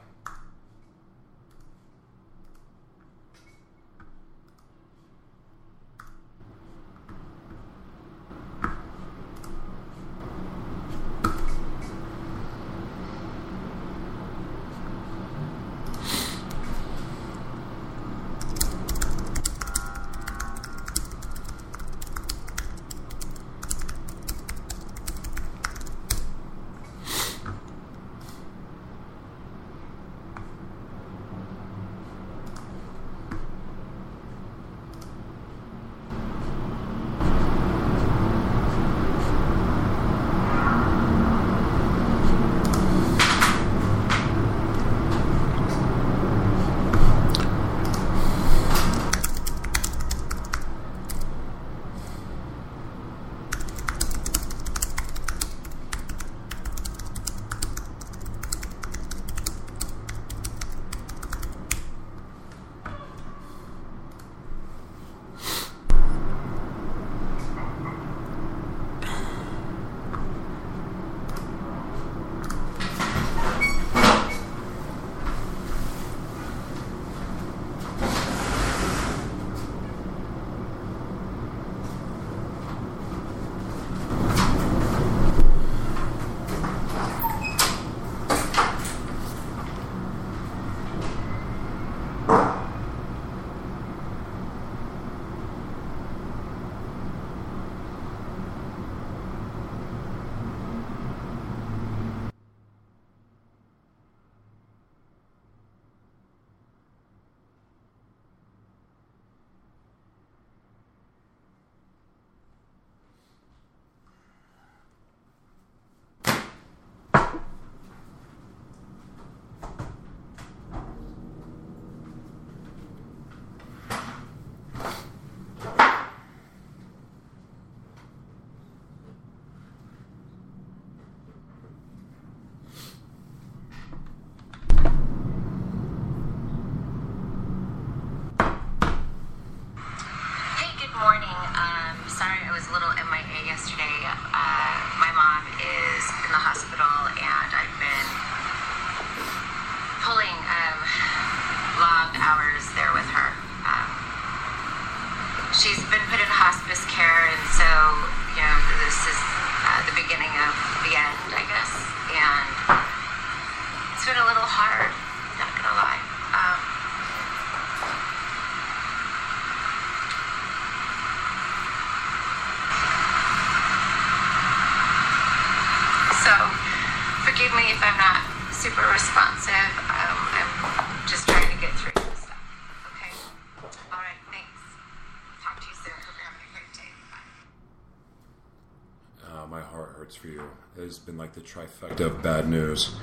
Been 191.09 191.17
like 191.17 191.33
the 191.33 191.41
trifecta 191.41 192.01
of 192.01 192.21
bad 192.21 192.47
news. 192.47 192.95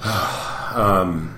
um, 0.04 1.36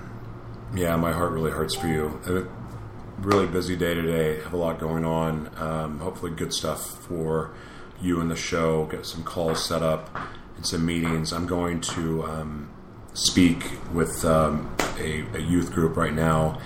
yeah, 0.74 0.94
my 0.96 1.10
heart 1.10 1.32
really 1.32 1.52
hurts 1.52 1.74
for 1.74 1.86
you. 1.86 2.20
A 2.26 3.22
really 3.22 3.46
busy 3.46 3.74
day 3.74 3.94
today. 3.94 4.42
Have 4.42 4.52
a 4.52 4.58
lot 4.58 4.78
going 4.78 5.06
on. 5.06 5.50
Um, 5.56 6.00
hopefully, 6.00 6.32
good 6.32 6.52
stuff 6.52 7.02
for 7.06 7.54
you 7.98 8.20
and 8.20 8.30
the 8.30 8.36
show. 8.36 8.84
Get 8.84 9.06
some 9.06 9.24
calls 9.24 9.64
set 9.64 9.82
up 9.82 10.14
and 10.56 10.66
some 10.66 10.84
meetings. 10.84 11.32
I'm 11.32 11.46
going 11.46 11.80
to 11.80 12.24
um, 12.24 12.70
speak 13.14 13.64
with 13.90 14.22
um, 14.26 14.76
a, 14.98 15.24
a, 15.34 15.40
youth 15.40 15.72
group 15.72 15.96
right 15.96 16.12
now. 16.12 16.60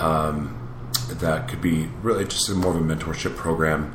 Um, 0.00 0.56
that 1.08 1.46
could 1.46 1.62
be 1.62 1.88
really 2.02 2.24
just 2.24 2.50
more 2.52 2.76
of 2.76 2.90
a 2.90 2.94
mentorship 2.96 3.36
program. 3.36 3.94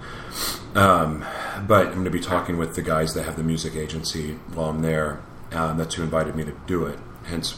Um, 0.75 1.25
but 1.61 1.87
I'm 1.87 1.93
going 1.93 2.05
to 2.05 2.11
be 2.11 2.19
talking 2.19 2.57
with 2.57 2.75
the 2.75 2.81
guys 2.81 3.13
that 3.13 3.23
have 3.23 3.35
the 3.35 3.43
music 3.43 3.75
agency 3.75 4.33
while 4.53 4.69
I'm 4.69 4.81
there. 4.81 5.21
Um, 5.51 5.77
that's 5.77 5.95
who 5.95 6.03
invited 6.03 6.35
me 6.35 6.43
to 6.45 6.53
do 6.65 6.85
it. 6.85 6.99
Hence, 7.25 7.51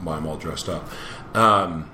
why 0.00 0.16
I'm 0.16 0.26
all 0.26 0.36
dressed 0.36 0.68
up. 0.68 0.88
Um, 1.34 1.90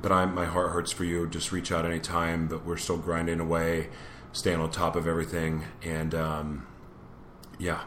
but 0.00 0.12
I'm, 0.12 0.34
my 0.34 0.44
heart 0.44 0.70
hurts 0.70 0.92
for 0.92 1.04
you. 1.04 1.26
Just 1.26 1.52
reach 1.52 1.72
out 1.72 1.84
anytime. 1.84 2.46
But 2.46 2.64
we're 2.64 2.76
still 2.76 2.98
grinding 2.98 3.40
away, 3.40 3.88
staying 4.32 4.60
on 4.60 4.70
top 4.70 4.96
of 4.96 5.06
everything, 5.06 5.64
and 5.82 6.14
um, 6.14 6.66
yeah. 7.58 7.82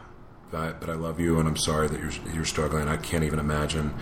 But, 0.50 0.80
but 0.80 0.88
I 0.88 0.94
love 0.94 1.20
you, 1.20 1.38
and 1.38 1.46
I'm 1.46 1.56
sorry 1.56 1.88
that 1.88 2.00
you're 2.00 2.34
you're 2.34 2.44
struggling. 2.44 2.88
I 2.88 2.96
can't 2.96 3.24
even 3.24 3.38
imagine. 3.38 3.94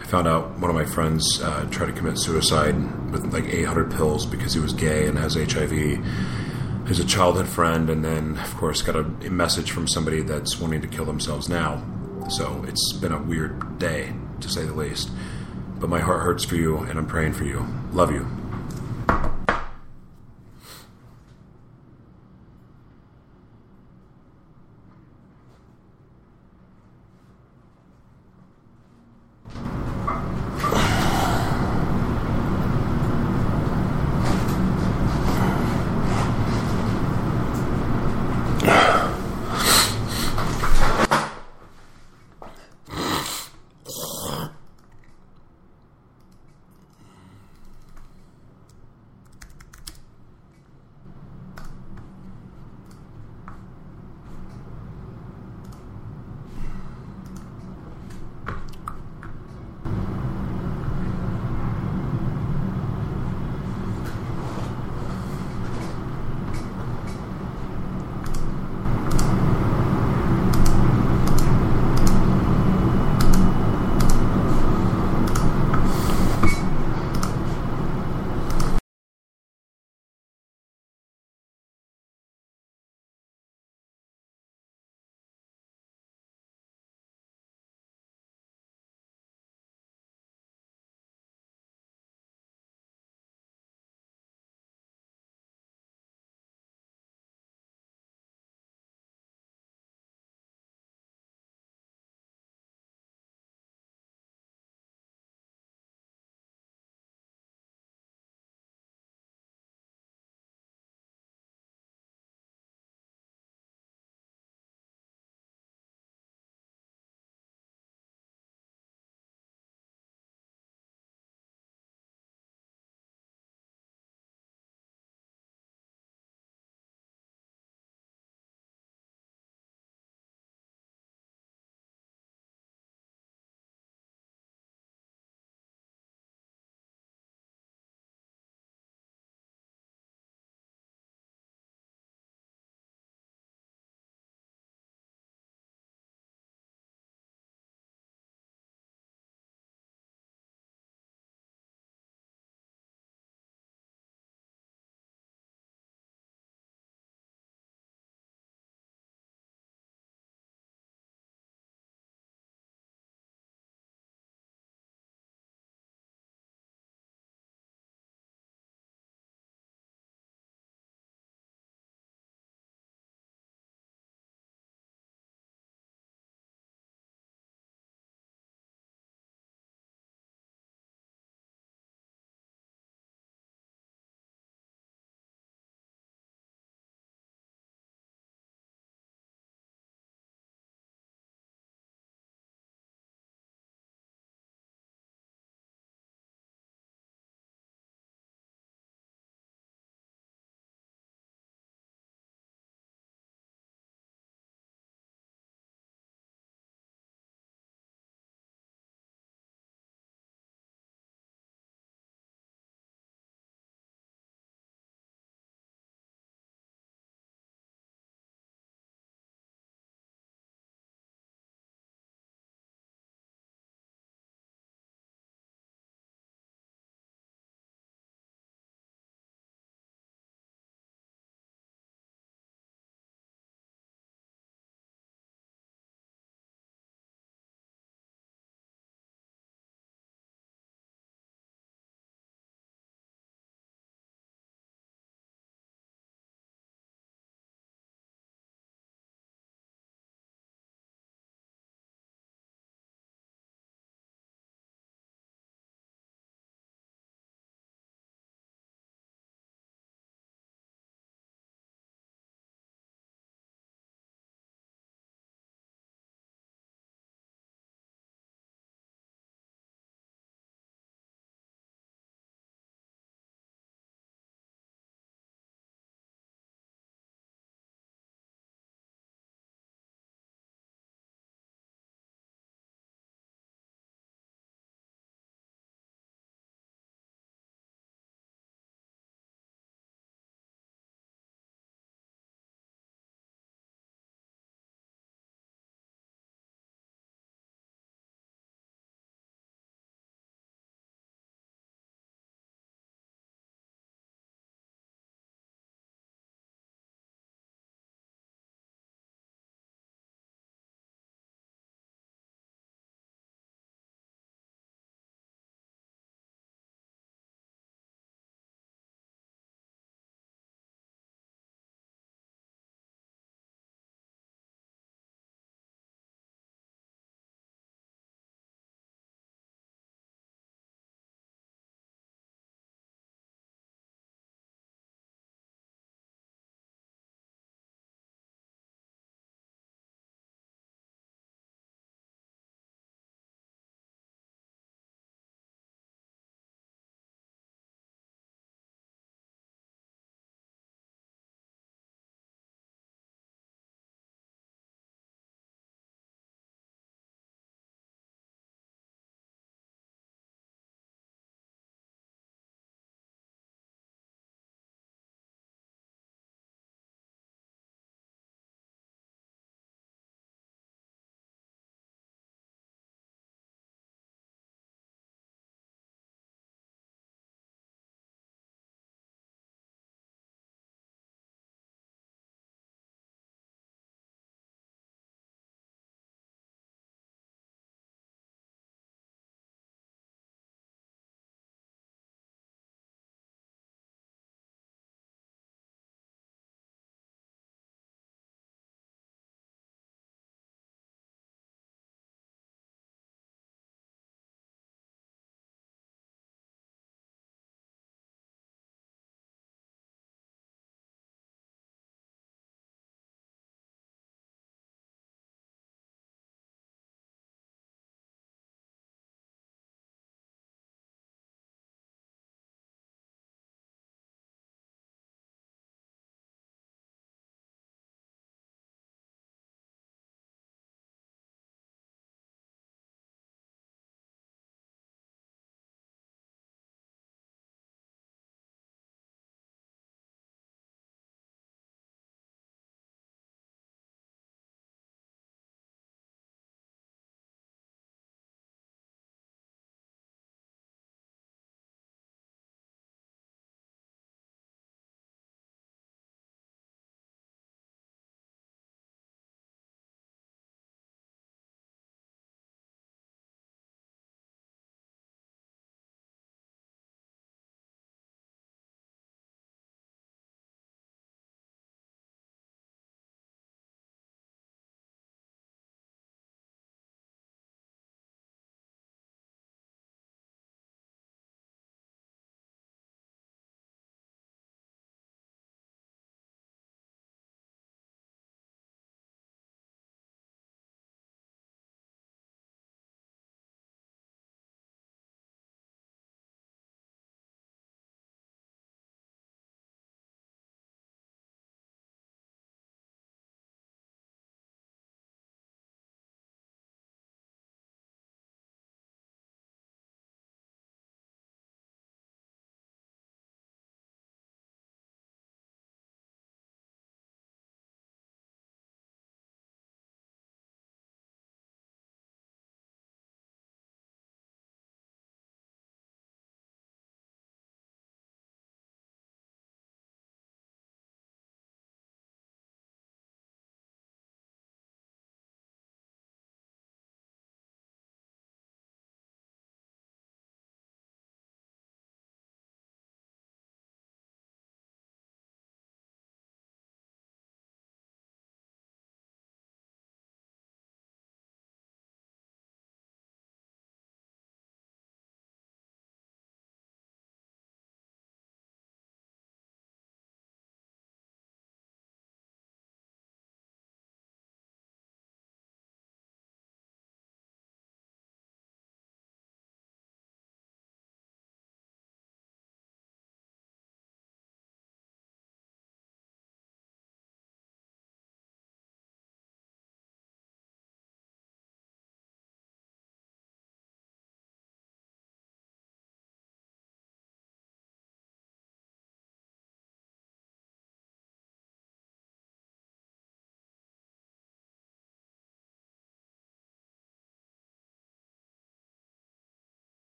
I 0.00 0.04
found 0.06 0.28
out 0.28 0.58
one 0.58 0.68
of 0.68 0.76
my 0.76 0.84
friends 0.84 1.40
uh, 1.40 1.64
tried 1.70 1.86
to 1.86 1.92
commit 1.92 2.18
suicide 2.18 2.74
with 3.10 3.32
like 3.32 3.44
800 3.44 3.92
pills 3.92 4.26
because 4.26 4.52
he 4.52 4.60
was 4.60 4.72
gay 4.72 5.06
and 5.06 5.16
has 5.18 5.34
HIV. 5.34 6.04
He's 6.86 7.00
a 7.00 7.04
childhood 7.04 7.48
friend, 7.48 7.88
and 7.88 8.04
then 8.04 8.36
of 8.38 8.54
course 8.56 8.82
got 8.82 8.96
a 8.96 9.04
message 9.30 9.70
from 9.70 9.88
somebody 9.88 10.20
that's 10.20 10.60
wanting 10.60 10.82
to 10.82 10.86
kill 10.86 11.06
themselves 11.06 11.48
now. 11.48 11.82
So 12.28 12.64
it's 12.68 12.92
been 12.92 13.12
a 13.12 13.22
weird 13.22 13.78
day 13.78 14.12
to 14.40 14.48
say 14.48 14.64
the 14.64 14.74
least. 14.74 15.10
But 15.78 15.88
my 15.88 16.00
heart 16.00 16.22
hurts 16.22 16.44
for 16.44 16.56
you, 16.56 16.78
and 16.78 16.98
I'm 16.98 17.06
praying 17.06 17.32
for 17.32 17.44
you. 17.44 17.66
Love 17.92 18.12
you. 18.12 18.26